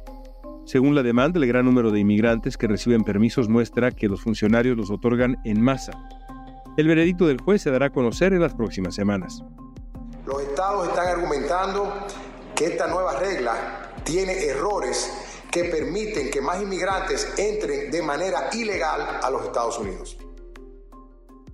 Según 0.66 0.94
la 0.94 1.02
demanda, 1.02 1.40
el 1.40 1.48
gran 1.48 1.64
número 1.64 1.90
de 1.90 1.98
inmigrantes 1.98 2.56
que 2.56 2.68
reciben 2.68 3.02
permisos 3.02 3.48
muestra 3.48 3.90
que 3.90 4.06
los 4.06 4.20
funcionarios 4.20 4.76
los 4.76 4.92
otorgan 4.92 5.38
en 5.44 5.60
masa. 5.60 5.92
El 6.76 6.86
veredicto 6.86 7.26
del 7.26 7.40
juez 7.40 7.60
se 7.60 7.72
dará 7.72 7.86
a 7.86 7.90
conocer 7.90 8.32
en 8.32 8.40
las 8.40 8.54
próximas 8.54 8.94
semanas. 8.94 9.42
Los 10.26 10.42
estados 10.42 10.88
están 10.88 11.08
argumentando 11.08 11.92
que 12.54 12.66
esta 12.66 12.86
nueva 12.86 13.18
regla 13.18 13.90
tiene 14.04 14.44
errores 14.44 15.10
que 15.50 15.64
permiten 15.64 16.30
que 16.30 16.40
más 16.40 16.62
inmigrantes 16.62 17.38
entren 17.38 17.90
de 17.90 18.02
manera 18.02 18.48
ilegal 18.52 19.20
a 19.22 19.30
los 19.30 19.44
Estados 19.44 19.78
Unidos. 19.78 20.16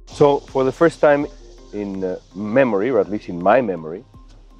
So, 0.06 0.40
for 0.40 0.64
the 0.64 0.72
first 0.72 1.00
time 1.00 1.26
in 1.72 2.04
uh, 2.04 2.16
memory, 2.34 2.90
or 2.90 3.00
at 3.00 3.10
least 3.10 3.28
in 3.28 3.42
my 3.42 3.60
memory, 3.60 4.04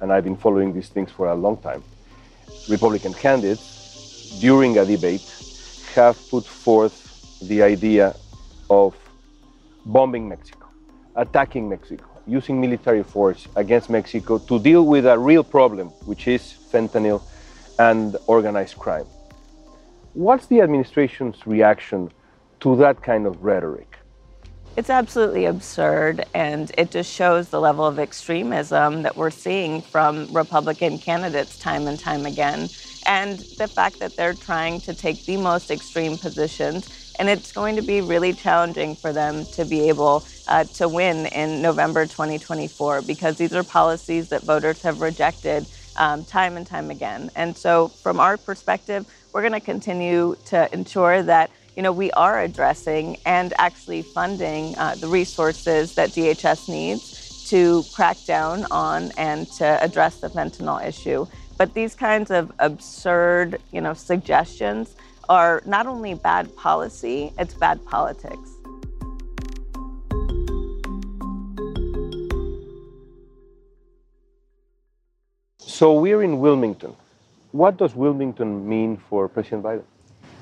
and 0.01 0.11
I've 0.11 0.23
been 0.23 0.37
following 0.37 0.73
these 0.73 0.89
things 0.89 1.11
for 1.11 1.27
a 1.27 1.35
long 1.35 1.57
time, 1.57 1.83
Republican 2.69 3.13
candidates 3.13 4.39
during 4.39 4.77
a 4.77 4.85
debate 4.85 5.21
have 5.95 6.17
put 6.29 6.45
forth 6.45 7.39
the 7.41 7.63
idea 7.63 8.15
of 8.69 8.95
bombing 9.85 10.29
Mexico, 10.29 10.68
attacking 11.19 11.69
Mexico, 11.69 12.05
using 12.25 12.59
military 12.61 13.03
force 13.03 13.47
against 13.55 13.89
Mexico 13.89 14.37
to 14.39 14.59
deal 14.59 14.85
with 14.85 15.05
a 15.05 15.17
real 15.17 15.43
problem, 15.43 15.89
which 16.05 16.27
is 16.27 16.41
fentanyl 16.71 17.21
and 17.77 18.17
organized 18.27 18.77
crime. 18.77 19.05
What's 20.13 20.47
the 20.47 20.61
administration's 20.61 21.45
reaction 21.45 22.11
to 22.61 22.75
that 22.77 23.01
kind 23.03 23.25
of 23.25 23.43
rhetoric? 23.43 23.87
It's 24.75 24.89
absolutely 24.89 25.45
absurd, 25.45 26.25
and 26.33 26.71
it 26.77 26.91
just 26.91 27.11
shows 27.11 27.49
the 27.49 27.59
level 27.59 27.85
of 27.85 27.99
extremism 27.99 29.01
that 29.03 29.17
we're 29.17 29.31
seeing 29.31 29.81
from 29.81 30.31
Republican 30.31 30.99
candidates 30.99 31.57
time 31.57 31.87
and 31.87 31.99
time 31.99 32.25
again, 32.25 32.69
and 33.05 33.39
the 33.57 33.67
fact 33.67 33.99
that 33.99 34.15
they're 34.15 34.33
trying 34.33 34.79
to 34.81 34.93
take 34.93 35.25
the 35.25 35.37
most 35.37 35.71
extreme 35.71 36.17
positions. 36.17 36.87
And 37.19 37.29
it's 37.29 37.51
going 37.51 37.75
to 37.75 37.81
be 37.81 38.01
really 38.01 38.33
challenging 38.33 38.95
for 38.95 39.13
them 39.13 39.45
to 39.53 39.65
be 39.65 39.89
able 39.89 40.25
uh, 40.47 40.63
to 40.63 40.87
win 40.87 41.27
in 41.27 41.61
November 41.61 42.05
2024 42.05 43.03
because 43.03 43.37
these 43.37 43.53
are 43.53 43.63
policies 43.63 44.29
that 44.29 44.41
voters 44.43 44.81
have 44.81 45.01
rejected 45.01 45.67
um, 45.97 46.23
time 46.23 46.57
and 46.57 46.65
time 46.65 46.89
again. 46.89 47.29
And 47.35 47.55
so, 47.55 47.89
from 47.89 48.19
our 48.19 48.37
perspective, 48.37 49.05
we're 49.33 49.41
going 49.41 49.53
to 49.53 49.59
continue 49.59 50.37
to 50.45 50.73
ensure 50.73 51.21
that 51.23 51.51
you 51.75 51.83
know, 51.83 51.93
we 51.93 52.11
are 52.11 52.41
addressing 52.41 53.17
and 53.25 53.53
actually 53.57 54.01
funding 54.01 54.77
uh, 54.77 54.95
the 54.95 55.07
resources 55.07 55.93
that 55.95 56.09
DHS 56.09 56.67
needs 56.67 57.47
to 57.49 57.85
crack 57.93 58.17
down 58.25 58.65
on 58.69 59.11
and 59.17 59.49
to 59.53 59.81
address 59.81 60.17
the 60.17 60.29
fentanyl 60.29 60.85
issue. 60.85 61.25
But 61.57 61.73
these 61.73 61.95
kinds 61.95 62.31
of 62.31 62.51
absurd, 62.59 63.61
you 63.71 63.79
know, 63.81 63.93
suggestions 63.93 64.95
are 65.29 65.61
not 65.65 65.85
only 65.85 66.15
bad 66.15 66.53
policy, 66.55 67.31
it's 67.37 67.53
bad 67.53 67.85
politics. 67.85 68.49
So 75.59 75.93
we're 75.93 76.23
in 76.23 76.39
Wilmington. 76.39 76.95
What 77.51 77.77
does 77.77 77.95
Wilmington 77.95 78.67
mean 78.67 78.97
for 78.97 79.29
President 79.29 79.63
Biden? 79.63 79.83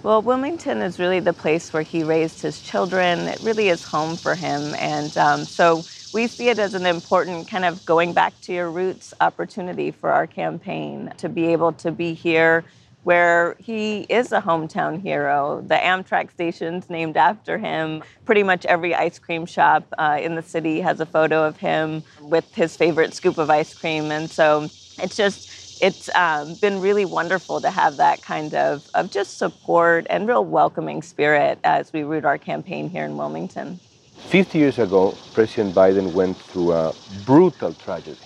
Well, 0.03 0.21
Wilmington 0.21 0.81
is 0.81 0.99
really 0.99 1.19
the 1.19 1.33
place 1.33 1.73
where 1.73 1.83
he 1.83 2.03
raised 2.03 2.41
his 2.41 2.61
children. 2.61 3.19
It 3.19 3.39
really 3.41 3.69
is 3.69 3.83
home 3.83 4.15
for 4.15 4.35
him. 4.35 4.73
And 4.75 5.15
um, 5.17 5.43
so 5.43 5.83
we 6.13 6.27
see 6.27 6.49
it 6.49 6.59
as 6.59 6.73
an 6.73 6.85
important 6.85 7.47
kind 7.49 7.65
of 7.65 7.85
going 7.85 8.13
back 8.13 8.39
to 8.41 8.53
your 8.53 8.71
roots 8.71 9.13
opportunity 9.19 9.91
for 9.91 10.11
our 10.11 10.27
campaign 10.27 11.13
to 11.17 11.29
be 11.29 11.47
able 11.47 11.73
to 11.73 11.91
be 11.91 12.13
here 12.13 12.63
where 13.07 13.55
he 13.57 14.01
is 14.09 14.33
a 14.33 14.41
hometown 14.41 15.01
hero. 15.01 15.63
The 15.65 15.75
Amtrak 15.75 16.29
station's 16.29 16.89
named 16.89 17.15
after 17.15 17.57
him. 17.57 18.03
Pretty 18.25 18.43
much 18.43 18.65
every 18.65 18.93
ice 18.93 19.17
cream 19.17 19.45
shop 19.45 19.85
uh, 19.97 20.19
in 20.21 20.35
the 20.35 20.41
city 20.41 20.81
has 20.81 20.99
a 20.99 21.05
photo 21.05 21.45
of 21.45 21.55
him 21.55 22.03
with 22.19 22.53
his 22.53 22.75
favorite 22.75 23.13
scoop 23.13 23.37
of 23.37 23.49
ice 23.49 23.73
cream. 23.73 24.11
And 24.11 24.29
so 24.29 24.69
it's 24.99 25.15
just, 25.15 25.47
it's 25.79 26.09
um, 26.15 26.55
been 26.55 26.81
really 26.81 27.05
wonderful 27.05 27.61
to 27.61 27.69
have 27.69 27.95
that 27.95 28.21
kind 28.21 28.53
of, 28.53 28.89
of 28.93 29.09
just 29.09 29.37
support 29.37 30.05
and 30.09 30.27
real 30.27 30.43
welcoming 30.43 31.01
spirit 31.01 31.59
as 31.63 31.93
we 31.93 32.03
root 32.03 32.25
our 32.25 32.37
campaign 32.37 32.89
here 32.89 33.05
in 33.05 33.15
Wilmington. 33.15 33.79
50 34.17 34.57
years 34.57 34.79
ago, 34.79 35.15
President 35.33 35.73
Biden 35.73 36.11
went 36.11 36.35
through 36.35 36.73
a 36.73 36.93
brutal 37.25 37.73
tragedy. 37.73 38.19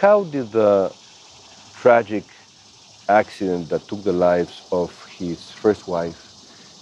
How 0.00 0.24
did 0.24 0.50
the 0.52 0.94
tragic 1.74 2.24
accident 3.08 3.68
that 3.70 3.88
took 3.88 4.04
the 4.04 4.12
lives 4.12 4.62
of 4.72 4.92
his 5.18 5.50
first 5.50 5.86
wife 5.88 6.32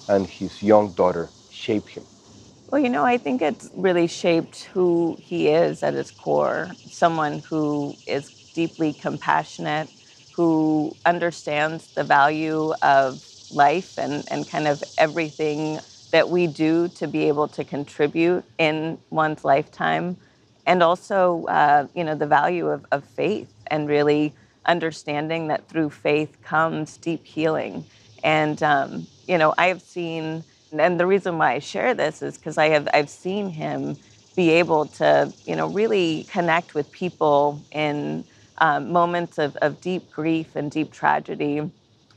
and 0.08 0.26
his 0.26 0.62
young 0.62 0.92
daughter 0.92 1.30
shaped 1.50 1.90
him? 1.90 2.06
Well, 2.70 2.80
you 2.80 2.88
know, 2.88 3.04
I 3.04 3.18
think 3.18 3.42
it's 3.42 3.70
really 3.74 4.06
shaped 4.06 4.64
who 4.74 5.16
he 5.20 5.48
is 5.48 5.82
at 5.82 5.94
his 5.94 6.10
core 6.10 6.76
someone 6.88 7.40
who 7.40 7.98
is 8.06 8.32
deeply 8.54 8.92
compassionate, 8.92 9.88
who 10.32 10.96
understands 11.04 11.90
the 11.94 12.04
value 12.04 12.72
of 12.82 13.22
life 13.50 13.92
and, 13.96 14.24
and 14.28 14.48
kind 14.48 14.66
of 14.66 14.82
everything 14.98 15.80
that 16.12 16.30
we 16.30 16.46
do 16.46 16.88
to 16.88 17.06
be 17.06 17.24
able 17.28 17.48
to 17.48 17.64
contribute 17.64 18.44
in 18.58 18.98
one's 19.10 19.44
lifetime. 19.44 20.16
And 20.66 20.82
also, 20.82 21.44
uh, 21.46 21.88
you 21.94 22.04
know, 22.04 22.14
the 22.14 22.26
value 22.26 22.68
of, 22.68 22.86
of 22.92 23.04
faith 23.04 23.50
and 23.68 23.88
really 23.88 24.34
understanding 24.66 25.48
that 25.48 25.68
through 25.68 25.90
faith 25.90 26.36
comes 26.42 26.96
deep 26.96 27.24
healing. 27.24 27.84
And, 28.22 28.62
um, 28.62 29.06
you 29.26 29.38
know, 29.38 29.54
I 29.58 29.66
have 29.66 29.82
seen, 29.82 30.44
and 30.72 30.98
the 30.98 31.06
reason 31.06 31.38
why 31.38 31.52
I 31.52 31.58
share 31.58 31.94
this 31.94 32.22
is 32.22 32.38
because 32.38 32.58
I 32.58 32.68
have, 32.68 32.88
I've 32.94 33.10
seen 33.10 33.48
him 33.48 33.96
be 34.34 34.50
able 34.50 34.86
to, 34.86 35.32
you 35.44 35.56
know, 35.56 35.68
really 35.68 36.26
connect 36.30 36.74
with 36.74 36.90
people 36.90 37.62
in 37.70 38.24
um, 38.58 38.92
moments 38.92 39.38
of, 39.38 39.56
of 39.56 39.80
deep 39.80 40.10
grief 40.10 40.56
and 40.56 40.70
deep 40.70 40.92
tragedy 40.92 41.70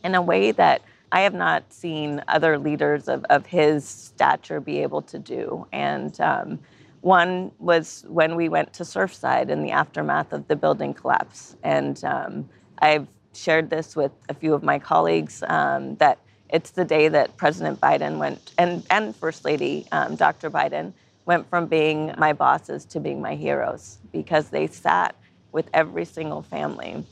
in 0.03 0.15
a 0.15 0.21
way 0.21 0.51
that 0.51 0.81
I 1.12 1.21
have 1.21 1.33
not 1.33 1.71
seen 1.71 2.23
other 2.27 2.57
leaders 2.57 3.07
of, 3.07 3.23
of 3.29 3.45
his 3.45 3.86
stature 3.86 4.60
be 4.60 4.81
able 4.81 5.01
to 5.03 5.19
do. 5.19 5.67
And 5.71 6.19
um, 6.19 6.60
one 7.07 7.51
was 7.57 8.03
when 8.09 8.35
we 8.35 8.49
went 8.49 8.73
to 8.73 8.83
Surfside 8.83 9.49
in 9.49 9.63
the 9.63 9.71
aftermath 9.71 10.33
of 10.33 10.47
the 10.49 10.55
building 10.57 10.93
collapse. 10.93 11.55
And 11.63 12.03
um, 12.03 12.49
I've 12.79 13.07
shared 13.33 13.69
this 13.69 13.95
with 13.95 14.11
a 14.27 14.33
few 14.33 14.53
of 14.53 14.61
my 14.61 14.77
colleagues 14.77 15.41
um, 15.47 15.95
that 15.95 16.19
it's 16.49 16.71
the 16.71 16.83
day 16.83 17.07
that 17.07 17.37
President 17.37 17.79
Biden 17.79 18.17
went, 18.17 18.51
and, 18.57 18.85
and 18.89 19.15
First 19.15 19.45
Lady 19.45 19.87
um, 19.93 20.15
Dr. 20.15 20.49
Biden 20.49 20.91
went 21.25 21.49
from 21.49 21.67
being 21.67 22.13
my 22.17 22.33
bosses 22.33 22.83
to 22.85 22.99
being 22.99 23.21
my 23.21 23.35
heroes 23.35 23.99
because 24.11 24.49
they 24.49 24.67
sat 24.67 25.15
with 25.53 25.69
every 25.73 26.05
single 26.05 26.41
family 26.41 27.05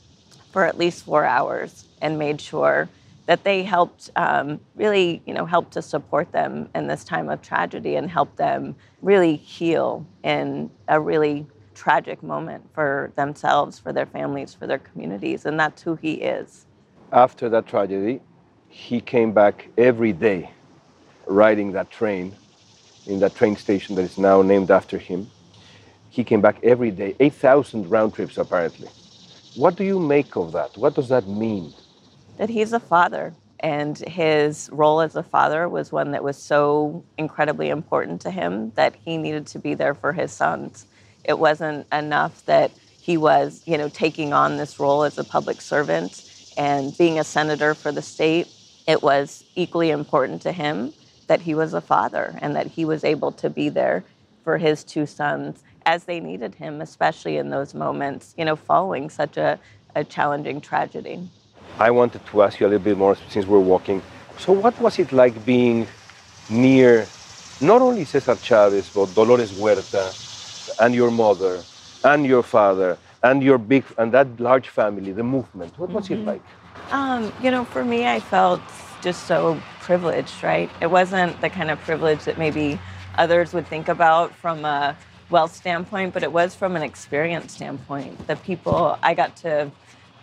for 0.52 0.64
at 0.64 0.76
least 0.76 1.04
four 1.04 1.24
hours 1.24 1.86
and 2.02 2.18
made 2.18 2.40
sure 2.40 2.88
that 3.26 3.42
they 3.42 3.62
helped 3.64 4.10
um, 4.16 4.60
really, 4.76 5.20
you 5.26 5.34
know, 5.34 5.44
help 5.44 5.70
to 5.72 5.82
support 5.82 6.30
them 6.32 6.68
in 6.74 6.86
this 6.86 7.04
time 7.04 7.28
of 7.28 7.42
tragedy 7.42 7.96
and 7.96 8.08
help 8.08 8.34
them 8.36 8.74
really 9.02 9.36
heal 9.36 10.06
in 10.22 10.70
a 10.88 11.00
really 11.00 11.46
tragic 11.74 12.22
moment 12.22 12.64
for 12.72 13.12
themselves, 13.16 13.78
for 13.78 13.92
their 13.92 14.06
families, 14.06 14.54
for 14.54 14.66
their 14.66 14.78
communities, 14.78 15.44
and 15.44 15.58
that's 15.58 15.82
who 15.82 15.96
he 15.96 16.14
is. 16.14 16.66
After 17.12 17.48
that 17.48 17.66
tragedy, 17.66 18.20
he 18.68 19.00
came 19.00 19.32
back 19.32 19.68
every 19.76 20.12
day 20.12 20.50
riding 21.26 21.72
that 21.72 21.90
train 21.90 22.34
in 23.06 23.18
that 23.20 23.34
train 23.34 23.56
station 23.56 23.94
that 23.96 24.02
is 24.02 24.18
now 24.18 24.42
named 24.42 24.70
after 24.70 24.98
him. 24.98 25.30
He 26.10 26.24
came 26.24 26.40
back 26.40 26.58
every 26.62 26.90
day, 26.90 27.14
8,000 27.20 27.90
round 27.90 28.14
trips 28.14 28.38
apparently. 28.38 28.88
What 29.54 29.76
do 29.76 29.84
you 29.84 29.98
make 29.98 30.36
of 30.36 30.52
that? 30.52 30.76
What 30.76 30.94
does 30.94 31.08
that 31.08 31.26
mean? 31.28 31.72
That 32.38 32.50
he's 32.50 32.72
a 32.72 32.80
father, 32.80 33.34
and 33.60 33.96
his 33.98 34.68
role 34.72 35.00
as 35.00 35.16
a 35.16 35.22
father 35.22 35.68
was 35.68 35.92
one 35.92 36.10
that 36.10 36.24
was 36.24 36.36
so 36.36 37.04
incredibly 37.16 37.70
important 37.70 38.20
to 38.22 38.30
him 38.30 38.72
that 38.76 38.96
he 39.04 39.16
needed 39.16 39.46
to 39.48 39.58
be 39.58 39.74
there 39.74 39.94
for 39.94 40.12
his 40.12 40.32
sons. 40.32 40.86
It 41.24 41.38
wasn't 41.38 41.86
enough 41.92 42.44
that 42.46 42.72
he 43.00 43.16
was, 43.16 43.62
you 43.66 43.78
know, 43.78 43.88
taking 43.88 44.34
on 44.34 44.56
this 44.58 44.78
role 44.78 45.04
as 45.04 45.16
a 45.16 45.24
public 45.24 45.60
servant 45.62 46.24
and 46.58 46.96
being 46.98 47.18
a 47.18 47.24
senator 47.24 47.74
for 47.74 47.92
the 47.92 48.02
state. 48.02 48.48
It 48.86 49.02
was 49.02 49.44
equally 49.54 49.90
important 49.90 50.42
to 50.42 50.52
him 50.52 50.92
that 51.28 51.40
he 51.42 51.54
was 51.54 51.72
a 51.74 51.80
father 51.80 52.38
and 52.42 52.54
that 52.56 52.66
he 52.66 52.84
was 52.84 53.04
able 53.04 53.32
to 53.32 53.48
be 53.48 53.68
there 53.70 54.04
for 54.44 54.58
his 54.58 54.84
two 54.84 55.06
sons 55.06 55.62
as 55.86 56.04
they 56.04 56.20
needed 56.20 56.56
him, 56.56 56.80
especially 56.82 57.38
in 57.38 57.50
those 57.50 57.74
moments, 57.74 58.34
you 58.36 58.44
know, 58.44 58.56
following 58.56 59.08
such 59.08 59.36
a, 59.36 59.58
a 59.94 60.04
challenging 60.04 60.60
tragedy. 60.60 61.28
I 61.78 61.90
wanted 61.90 62.24
to 62.26 62.42
ask 62.42 62.58
you 62.58 62.66
a 62.66 62.70
little 62.70 62.84
bit 62.84 62.96
more 62.96 63.16
since 63.28 63.46
we're 63.46 63.58
walking. 63.60 64.00
So, 64.38 64.52
what 64.52 64.78
was 64.80 64.98
it 64.98 65.12
like 65.12 65.44
being 65.44 65.86
near 66.48 67.06
not 67.60 67.82
only 67.82 68.04
Cesar 68.04 68.36
Chavez, 68.36 68.88
but 68.88 69.14
Dolores 69.14 69.52
Huerta 69.52 70.12
and 70.80 70.94
your 70.94 71.10
mother 71.10 71.62
and 72.04 72.24
your 72.24 72.42
father 72.42 72.96
and 73.22 73.42
your 73.42 73.58
big 73.58 73.84
and 73.98 74.10
that 74.12 74.40
large 74.40 74.68
family, 74.70 75.12
the 75.12 75.22
movement? 75.22 75.78
What 75.78 75.90
was 75.90 76.08
mm-hmm. 76.08 76.22
it 76.22 76.32
like? 76.32 76.42
Um, 76.92 77.30
you 77.42 77.50
know, 77.50 77.64
for 77.64 77.84
me, 77.84 78.06
I 78.06 78.20
felt 78.20 78.62
just 79.02 79.26
so 79.26 79.60
privileged, 79.80 80.42
right? 80.42 80.70
It 80.80 80.90
wasn't 80.90 81.38
the 81.42 81.50
kind 81.50 81.70
of 81.70 81.78
privilege 81.80 82.24
that 82.24 82.38
maybe 82.38 82.80
others 83.18 83.52
would 83.52 83.66
think 83.66 83.88
about 83.88 84.34
from 84.34 84.64
a 84.64 84.96
wealth 85.28 85.54
standpoint, 85.54 86.14
but 86.14 86.22
it 86.22 86.32
was 86.32 86.54
from 86.54 86.74
an 86.76 86.82
experience 86.82 87.52
standpoint. 87.52 88.26
The 88.26 88.36
people 88.36 88.98
I 89.02 89.12
got 89.12 89.36
to 89.36 89.70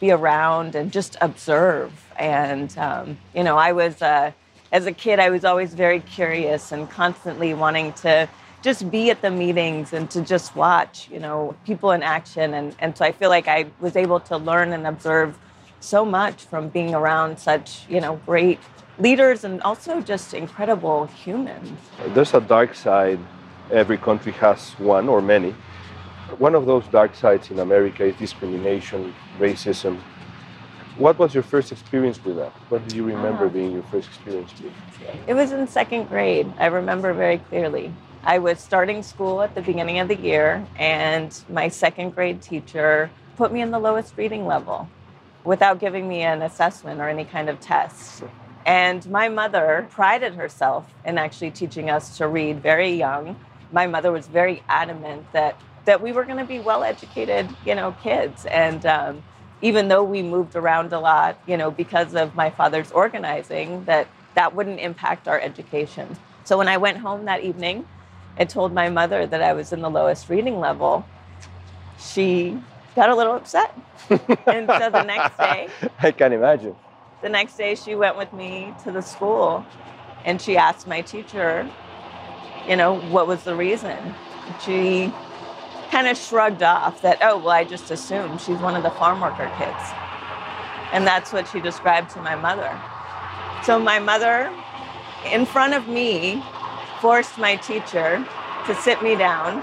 be 0.04 0.12
around 0.12 0.76
and 0.76 0.92
just 0.92 1.16
observe. 1.22 1.92
And, 2.20 2.78
um, 2.78 3.18
you 3.34 3.42
know, 3.42 3.58
I 3.58 3.72
was, 3.72 4.02
uh, 4.02 4.34
as 4.74 4.86
a 4.86 4.92
kid, 4.92 5.18
I 5.18 5.30
was 5.30 5.46
always 5.46 5.74
very 5.74 6.02
curious 6.02 6.74
and 6.74 6.90
constantly 6.90 7.54
wanting 7.54 7.94
to 8.06 8.28
just 8.62 8.92
be 8.92 9.12
at 9.12 9.22
the 9.22 9.32
meetings 9.32 9.94
and 9.94 10.12
to 10.12 10.20
just 10.22 10.58
watch, 10.58 11.10
you 11.10 11.22
know, 11.26 11.56
people 11.66 11.92
in 11.92 12.04
action. 12.04 12.54
And, 12.54 12.76
and 12.80 12.98
so 12.98 13.06
I 13.06 13.14
feel 13.14 13.30
like 13.30 13.48
I 13.48 13.60
was 13.80 13.96
able 13.96 14.20
to 14.32 14.36
learn 14.36 14.74
and 14.74 14.86
observe 14.86 15.38
so 15.80 16.04
much 16.04 16.38
from 16.52 16.68
being 16.68 16.94
around 16.94 17.40
such, 17.40 17.88
you 17.88 18.02
know, 18.02 18.20
great 18.26 18.60
leaders 19.00 19.46
and 19.46 19.62
also 19.62 20.02
just 20.02 20.34
incredible 20.34 21.06
humans. 21.24 21.72
There's 22.14 22.34
a 22.34 22.42
dark 22.42 22.76
side. 22.76 23.20
Every 23.72 23.98
country 23.98 24.34
has 24.34 24.72
one 24.80 25.08
or 25.08 25.22
many. 25.22 25.56
One 26.40 26.56
of 26.56 26.66
those 26.66 26.86
dark 26.88 27.16
sides 27.16 27.52
in 27.52 27.60
America 27.60 28.04
is 28.04 28.16
discrimination, 28.18 29.14
racism. 29.40 30.00
What 30.98 31.18
was 31.18 31.34
your 31.34 31.44
first 31.44 31.72
experience 31.72 32.24
with 32.24 32.36
that? 32.36 32.52
What 32.70 32.88
do 32.88 32.96
you 32.96 33.04
remember 33.04 33.46
uh, 33.46 33.50
being 33.50 33.72
your 33.72 33.84
first 33.84 34.08
experience 34.10 34.54
with? 34.62 34.74
It 35.28 35.34
was 35.34 35.52
in 35.52 35.68
second 35.68 36.08
grade. 36.08 36.52
I 36.60 36.68
remember 36.68 37.14
very 37.14 37.40
clearly. 37.40 37.92
I 38.24 38.38
was 38.40 38.60
starting 38.60 39.04
school 39.04 39.42
at 39.42 39.56
the 39.56 39.62
beginning 39.62 40.00
of 40.00 40.08
the 40.08 40.16
year, 40.16 40.66
and 40.78 41.38
my 41.50 41.68
second 41.68 42.12
grade 42.12 42.42
teacher 42.42 43.10
put 43.36 43.52
me 43.52 43.62
in 43.62 43.72
the 43.72 43.80
lowest 43.80 44.16
reading 44.18 44.46
level 44.46 44.88
without 45.44 45.80
giving 45.80 46.08
me 46.08 46.22
an 46.22 46.42
assessment 46.42 47.02
or 47.02 47.10
any 47.10 47.26
kind 47.26 47.50
of 47.50 47.60
test. 47.60 48.24
And 48.66 49.06
my 49.10 49.28
mother 49.28 49.88
prided 49.90 50.36
herself 50.36 50.88
in 51.04 51.18
actually 51.18 51.52
teaching 51.52 51.90
us 51.90 52.18
to 52.18 52.28
read 52.28 52.62
very 52.62 52.94
young. 52.94 53.36
My 53.72 53.88
mother 53.88 54.12
was 54.12 54.28
very 54.28 54.64
adamant 54.70 55.26
that 55.34 55.60
that 55.86 56.02
we 56.02 56.12
were 56.12 56.24
going 56.24 56.38
to 56.38 56.46
be 56.46 56.60
well-educated, 56.60 57.50
you 57.66 57.76
know, 57.76 57.96
kids. 58.02 58.46
And 58.46 58.86
um, 58.86 59.24
even 59.62 59.88
though 59.88 60.04
we 60.04 60.22
moved 60.22 60.56
around 60.56 60.94
a 60.94 61.00
lot, 61.00 61.38
you 61.48 61.58
know, 61.58 61.72
because 61.72 62.16
of 62.16 62.36
my 62.36 62.50
father's 62.50 62.92
organizing, 62.92 63.86
that 63.86 64.08
that 64.36 64.56
wouldn't 64.56 64.80
impact 64.80 65.28
our 65.28 65.40
education. 65.40 66.18
So 66.44 66.58
when 66.58 66.68
I 66.68 66.78
went 66.78 66.98
home 66.98 67.26
that 67.26 67.44
evening 67.44 67.88
and 68.38 68.50
told 68.50 68.74
my 68.74 68.90
mother 68.90 69.26
that 69.26 69.42
I 69.42 69.54
was 69.54 69.72
in 69.72 69.82
the 69.82 69.90
lowest 69.90 70.30
reading 70.30 70.60
level, 70.60 71.06
she 72.00 72.60
got 72.96 73.10
a 73.10 73.16
little 73.16 73.36
upset. 73.36 73.78
and 74.10 74.68
so 74.68 74.90
the 74.90 75.04
next 75.04 75.38
day, 75.38 75.70
I 76.00 76.12
can 76.12 76.34
imagine. 76.34 76.76
The 77.22 77.30
next 77.30 77.56
day, 77.56 77.76
she 77.76 77.96
went 77.96 78.18
with 78.18 78.34
me 78.34 78.74
to 78.84 78.92
the 78.92 79.02
school 79.02 79.66
and 80.26 80.42
she 80.42 80.58
asked 80.58 80.88
my 80.88 81.02
teacher, 81.02 81.70
you 82.68 82.76
know, 82.76 83.00
what 83.00 83.28
was 83.28 83.44
the 83.44 83.56
reason? 83.56 84.14
She 84.66 85.12
kind 85.94 86.08
of 86.08 86.18
shrugged 86.18 86.64
off 86.64 87.04
that, 87.04 87.20
oh, 87.22 87.38
well, 87.38 87.52
I 87.52 87.64
just 87.64 87.92
assumed 87.92 88.42
she's 88.42 88.58
one 88.58 88.76
of 88.76 88.82
the 88.82 88.90
farm 88.90 89.22
worker 89.22 89.48
kids. 89.60 89.84
And 90.92 91.06
that's 91.06 91.32
what 91.32 91.48
she 91.48 91.60
described 91.60 92.10
to 92.16 92.20
my 92.20 92.36
mother. 92.36 92.76
So 93.64 93.78
my 93.78 94.00
mother, 94.00 94.52
in 95.32 95.46
front 95.46 95.76
of 95.76 95.88
me, 95.88 96.44
forced 97.00 97.38
my 97.38 97.58
teacher 97.58 98.26
to 98.66 98.74
sit 98.82 99.04
me 99.04 99.16
down 99.16 99.62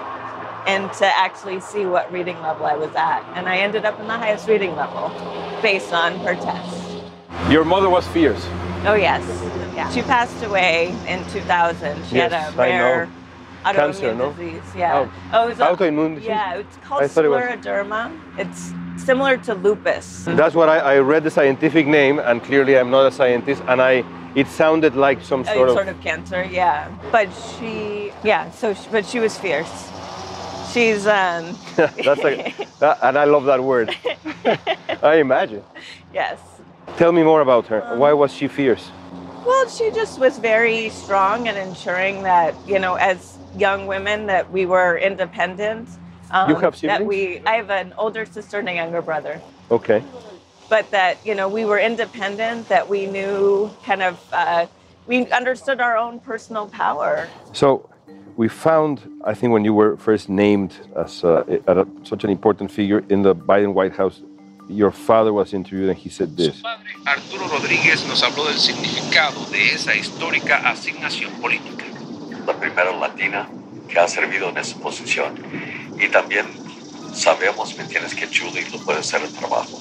and 0.69 0.93
to 0.93 1.07
actually 1.07 1.59
see 1.59 1.85
what 1.85 2.13
reading 2.13 2.41
level 2.43 2.65
I 2.65 2.77
was 2.77 2.95
at. 2.95 3.25
And 3.35 3.49
I 3.49 3.57
ended 3.59 3.85
up 3.85 3.99
in 3.99 4.07
the 4.07 4.17
highest 4.17 4.47
reading 4.47 4.77
level 4.77 5.09
based 5.63 5.93
on 5.93 6.17
her 6.21 6.37
test. 6.37 7.03
Your 7.51 7.65
mother 7.65 7.91
was 7.91 8.07
fierce. 8.07 8.47
Oh 8.87 8.95
yes, 8.95 9.25
yeah. 9.75 9.91
She 9.91 10.03
passed 10.03 10.45
away 10.45 10.97
in 11.09 11.29
2000. 11.31 12.07
She 12.07 12.15
yes, 12.15 12.33
had 12.33 12.55
a 12.55 12.57
rare 12.57 13.11
autoimmune 13.65 13.75
Cancer, 13.75 14.15
no? 14.15 14.33
disease. 14.33 14.63
Yeah. 14.77 14.99
Oh, 14.99 15.13
oh 15.33 15.45
it 15.45 15.49
was 15.51 15.61
a, 15.61 15.67
autoimmune 15.67 16.15
disease. 16.15 16.29
Yeah, 16.29 16.55
it's 16.57 16.77
called 16.79 17.03
scleroderma. 17.03 18.39
It 18.39 18.47
it's 18.47 18.73
similar 19.05 19.37
to 19.39 19.55
lupus. 19.55 20.25
That's 20.25 20.55
what 20.55 20.69
I, 20.69 20.79
I, 20.79 20.99
read 20.99 21.25
the 21.25 21.31
scientific 21.31 21.87
name, 21.87 22.19
and 22.19 22.43
clearly 22.43 22.79
I'm 22.79 22.91
not 22.91 23.07
a 23.07 23.13
scientist, 23.13 23.63
and 23.69 23.81
I 23.81 24.05
it 24.35 24.47
sounded 24.47 24.95
like 24.95 25.23
some 25.23 25.45
sort 25.45 25.59
oh, 25.59 25.65
of 25.65 25.71
sort 25.71 25.89
of 25.89 26.01
cancer. 26.01 26.45
Yeah, 26.45 26.89
but 27.11 27.29
she 27.33 28.13
yeah. 28.23 28.51
So 28.51 28.75
she, 28.75 28.89
but 28.91 29.07
she 29.07 29.19
was 29.19 29.39
fierce. 29.39 29.91
She's 30.73 31.07
um. 31.07 31.57
That's 31.77 32.23
like, 32.23 32.57
that, 32.79 32.99
and 33.03 33.19
I 33.19 33.25
love 33.25 33.45
that 33.47 33.63
word. 33.63 33.97
I 35.03 35.17
imagine. 35.17 35.65
Yes. 36.13 36.39
Tell 36.97 37.13
me 37.13 37.23
more 37.23 37.41
about 37.41 37.67
her. 37.69 37.97
Why 37.97 38.13
was 38.13 38.33
she 38.33 38.49
fierce? 38.49 38.91
Well, 39.45 39.69
she 39.69 39.91
just 39.91 40.19
was 40.19 40.39
very 40.39 40.91
strong 40.91 41.49
and 41.49 41.57
ensuring 41.57 42.23
that, 42.25 42.55
you 42.69 42.79
know, 42.79 42.95
as 42.97 43.39
young 43.57 43.87
women, 43.87 44.27
that 44.27 44.51
we 44.51 44.67
were 44.67 44.97
independent. 44.99 45.89
Um, 46.31 46.51
you 46.51 46.57
have 46.57 46.77
siblings? 46.77 46.99
That 46.99 47.07
we, 47.07 47.41
I 47.47 47.57
have 47.57 47.71
an 47.71 47.93
older 47.99 48.25
sister 48.25 48.59
and 48.59 48.69
a 48.69 48.75
younger 48.75 49.03
brother. 49.03 49.41
Okay. 49.71 50.03
But 50.69 50.91
that, 50.93 51.19
you 51.27 51.35
know, 51.35 51.49
we 51.49 51.65
were 51.65 51.79
independent, 51.79 52.69
that 52.69 52.89
we 52.89 53.07
knew 53.07 53.71
kind 53.85 54.03
of, 54.03 54.21
uh, 54.33 54.67
we 55.07 55.27
understood 55.33 55.81
our 55.81 55.97
own 55.97 56.21
personal 56.21 56.69
power. 56.69 57.29
So 57.53 57.91
we 58.37 58.49
found, 58.49 59.01
I 59.25 59.35
think, 59.35 59.53
when 59.53 59.65
you 59.65 59.75
were 59.75 59.97
first 59.97 60.29
named 60.29 60.75
as 60.95 61.25
a, 61.25 61.61
a, 61.67 61.87
such 62.05 62.23
an 62.23 62.31
important 62.31 62.71
figure 62.71 63.05
in 63.09 63.23
the 63.23 63.35
Biden 63.35 63.75
White 63.75 63.97
House, 63.97 64.23
your 64.69 64.93
father 64.93 65.33
was 65.33 65.53
interviewed 65.53 65.89
and 65.89 65.99
he 65.99 66.09
said 66.09 66.37
this. 66.37 66.55
Su 66.55 66.63
padre, 66.63 66.93
Arturo 67.05 67.49
Rodríguez, 67.49 68.07
nos 68.07 68.23
habló 68.23 68.47
del 68.47 68.59
significado 68.59 69.45
de 69.51 69.75
esa 69.75 69.97
histórica 69.97 70.59
asignación 70.59 71.33
política. 71.41 71.90
La 72.51 72.59
primera 72.59 72.91
latina 72.91 73.49
que 73.89 73.97
ha 74.01 74.09
servido 74.09 74.49
en 74.49 74.59
esa 74.59 74.77
posición. 74.79 75.35
Y 75.97 76.09
también 76.09 76.47
sabemos, 77.15 77.77
¿me 77.77 77.85
entiendes?, 77.85 78.13
que 78.13 78.27
Julie 78.27 78.69
lo 78.73 78.81
puede 78.81 78.99
hacer 78.99 79.23
el 79.23 79.33
trabajo. 79.33 79.81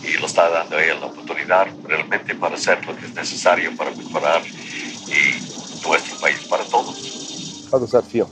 Y 0.00 0.16
lo 0.20 0.26
está 0.26 0.48
dando 0.48 0.78
ella 0.78 0.94
la 0.94 1.06
oportunidad 1.06 1.66
realmente 1.82 2.36
para 2.36 2.54
hacer 2.54 2.86
lo 2.86 2.96
que 2.96 3.06
es 3.06 3.14
necesario 3.14 3.76
para 3.76 3.90
mejorar 3.90 4.42
y 4.46 5.88
nuestro 5.88 6.16
país 6.20 6.38
para 6.48 6.62
todos. 6.64 7.68
How 7.72 7.80
does 7.80 7.90
that 7.90 8.04
feel? 8.04 8.28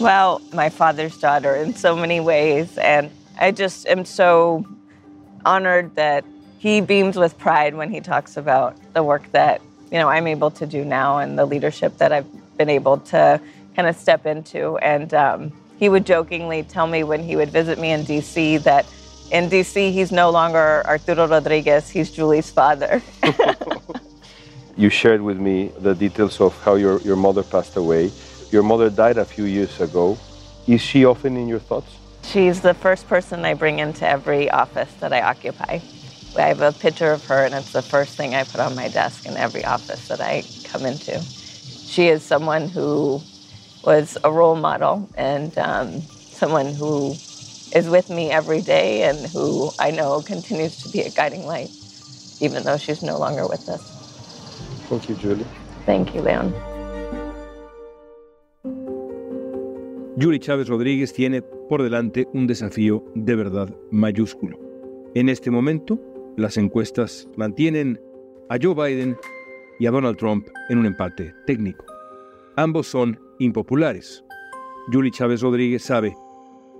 Well, 0.00 0.40
my 0.54 0.70
father's 0.70 1.18
daughter 1.18 1.54
in 1.54 1.74
so 1.74 1.94
many 1.94 2.20
ways. 2.20 2.78
And 2.78 3.10
I 3.38 3.52
just 3.52 3.86
am 3.86 4.06
so 4.06 4.64
honored 5.44 5.94
that 5.96 6.24
he 6.58 6.80
beams 6.80 7.16
with 7.16 7.36
pride 7.36 7.74
when 7.74 7.90
he 7.90 8.00
talks 8.00 8.38
about 8.38 8.74
the 8.94 9.02
work 9.02 9.30
that 9.32 9.60
you 9.92 9.98
know 9.98 10.08
I'm 10.08 10.26
able 10.26 10.50
to 10.52 10.66
do 10.66 10.82
now 10.82 11.18
and 11.18 11.38
the 11.38 11.44
leadership 11.44 11.98
that 11.98 12.10
I've 12.10 12.26
been 12.56 12.68
able 12.68 12.98
to 12.98 13.40
kind 13.74 13.88
of 13.88 13.96
step 13.96 14.26
into. 14.26 14.76
And 14.78 15.12
um, 15.14 15.52
he 15.78 15.88
would 15.88 16.06
jokingly 16.06 16.62
tell 16.62 16.86
me 16.86 17.04
when 17.04 17.22
he 17.22 17.36
would 17.36 17.50
visit 17.50 17.78
me 17.78 17.92
in 17.92 18.04
D.C. 18.04 18.58
that 18.58 18.86
in 19.30 19.50
DC, 19.50 19.92
he's 19.92 20.12
no 20.12 20.30
longer 20.30 20.82
Arturo 20.86 21.26
Rodriguez, 21.26 21.90
he's 21.90 22.10
Julie's 22.10 22.50
father. 22.50 23.02
you 24.76 24.88
shared 24.88 25.20
with 25.20 25.38
me 25.38 25.72
the 25.78 25.94
details 25.94 26.40
of 26.40 26.56
how 26.62 26.76
your, 26.76 27.00
your 27.00 27.16
mother 27.16 27.42
passed 27.42 27.76
away. 27.76 28.10
Your 28.52 28.62
mother 28.62 28.88
died 28.88 29.18
a 29.18 29.24
few 29.24 29.44
years 29.44 29.80
ago. 29.80 30.16
Is 30.66 30.80
she 30.80 31.04
often 31.04 31.36
in 31.36 31.48
your 31.48 31.58
thoughts? 31.58 31.96
She's 32.22 32.60
the 32.60 32.74
first 32.74 33.08
person 33.08 33.44
I 33.44 33.54
bring 33.54 33.78
into 33.78 34.06
every 34.06 34.50
office 34.50 34.92
that 34.94 35.12
I 35.12 35.22
occupy. 35.22 35.80
I 36.36 36.48
have 36.48 36.60
a 36.60 36.72
picture 36.72 37.12
of 37.12 37.24
her, 37.26 37.44
and 37.44 37.54
it's 37.54 37.72
the 37.72 37.82
first 37.82 38.16
thing 38.16 38.34
I 38.34 38.44
put 38.44 38.60
on 38.60 38.74
my 38.76 38.88
desk 38.88 39.26
in 39.26 39.36
every 39.36 39.64
office 39.64 40.08
that 40.08 40.20
I 40.20 40.42
come 40.64 40.84
into. 40.84 41.22
She 41.86 42.08
is 42.08 42.22
someone 42.22 42.68
who 42.68 43.20
was 43.84 44.18
a 44.24 44.30
role 44.30 44.56
model 44.56 45.08
and 45.16 45.56
um, 45.56 46.02
someone 46.32 46.74
who 46.74 47.12
is 47.72 47.88
with 47.88 48.10
me 48.10 48.30
every 48.30 48.60
day 48.60 49.04
and 49.04 49.18
who 49.30 49.70
I 49.78 49.90
know 49.92 50.20
continues 50.20 50.82
to 50.82 50.88
be 50.90 51.00
a 51.02 51.10
guiding 51.10 51.46
light, 51.46 51.70
even 52.40 52.64
though 52.64 52.76
she's 52.76 53.02
no 53.02 53.18
longer 53.18 53.46
with 53.46 53.68
us. 53.68 53.82
Thank 54.88 55.08
you, 55.08 55.14
Julie. 55.16 55.46
Thank 55.86 56.14
you, 56.14 56.22
Leon. 56.22 56.52
Julie 60.18 60.40
Chávez 60.40 60.68
Rodríguez 60.68 61.12
tiene 61.12 61.42
por 61.42 61.82
delante 61.82 62.26
un 62.32 62.46
desafío 62.46 63.04
de 63.14 63.36
verdad 63.36 63.68
mayúsculo. 63.90 64.58
En 65.14 65.28
este 65.28 65.50
momento, 65.50 66.00
las 66.36 66.56
encuestas 66.56 67.28
mantienen 67.36 68.00
a 68.48 68.56
Joe 68.60 68.74
Biden 68.74 69.16
y 69.78 69.86
a 69.86 69.90
Donald 69.90 70.16
Trump 70.16 70.46
en 70.68 70.78
un 70.78 70.86
empate 70.86 71.34
técnico. 71.46 71.84
Ambos 72.56 72.86
son 72.86 73.20
impopulares. 73.38 74.24
Julie 74.92 75.10
Chávez 75.10 75.42
Rodríguez 75.42 75.82
sabe 75.82 76.16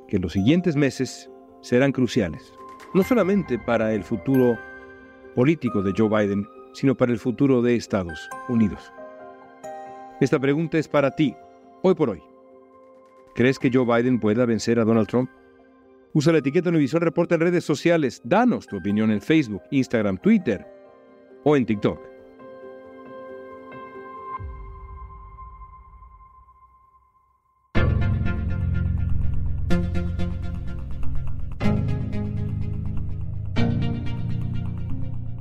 que 0.09 0.19
los 0.19 0.33
siguientes 0.33 0.77
meses 0.77 1.31
serán 1.61 1.93
cruciales, 1.93 2.53
no 2.95 3.03
solamente 3.03 3.59
para 3.59 3.93
el 3.93 4.05
futuro 4.05 4.59
político 5.35 5.83
de 5.83 5.93
Joe 5.97 6.09
Biden, 6.09 6.47
sino 6.73 6.97
para 6.97 7.13
el 7.13 7.19
futuro 7.19 7.63
de 7.63 7.75
Estados 7.75 8.29
Unidos. 8.49 8.93
Esta 10.21 10.39
pregunta 10.39 10.79
es 10.79 10.89
para 10.89 11.11
ti, 11.11 11.35
hoy 11.83 11.95
por 11.95 12.11
hoy. 12.11 12.23
¿Crees 13.35 13.59
que 13.59 13.71
Joe 13.73 13.85
Biden 13.85 14.19
pueda 14.19 14.47
vencer 14.47 14.79
a 14.79 14.85
Donald 14.85 15.09
Trump? 15.09 15.29
Usa 16.15 16.33
la 16.33 16.39
etiqueta 16.39 16.71
Univisión 16.71 17.03
Reporta 17.03 17.35
en 17.35 17.43
redes 17.43 17.65
sociales. 17.65 18.23
Danos 18.25 18.67
tu 18.67 18.79
opinión 18.79 19.11
en 19.11 19.21
Facebook, 19.21 19.61
Instagram, 19.71 20.17
Twitter 20.17 20.67
o 21.45 21.55
en 21.55 21.67
TikTok. 21.67 22.16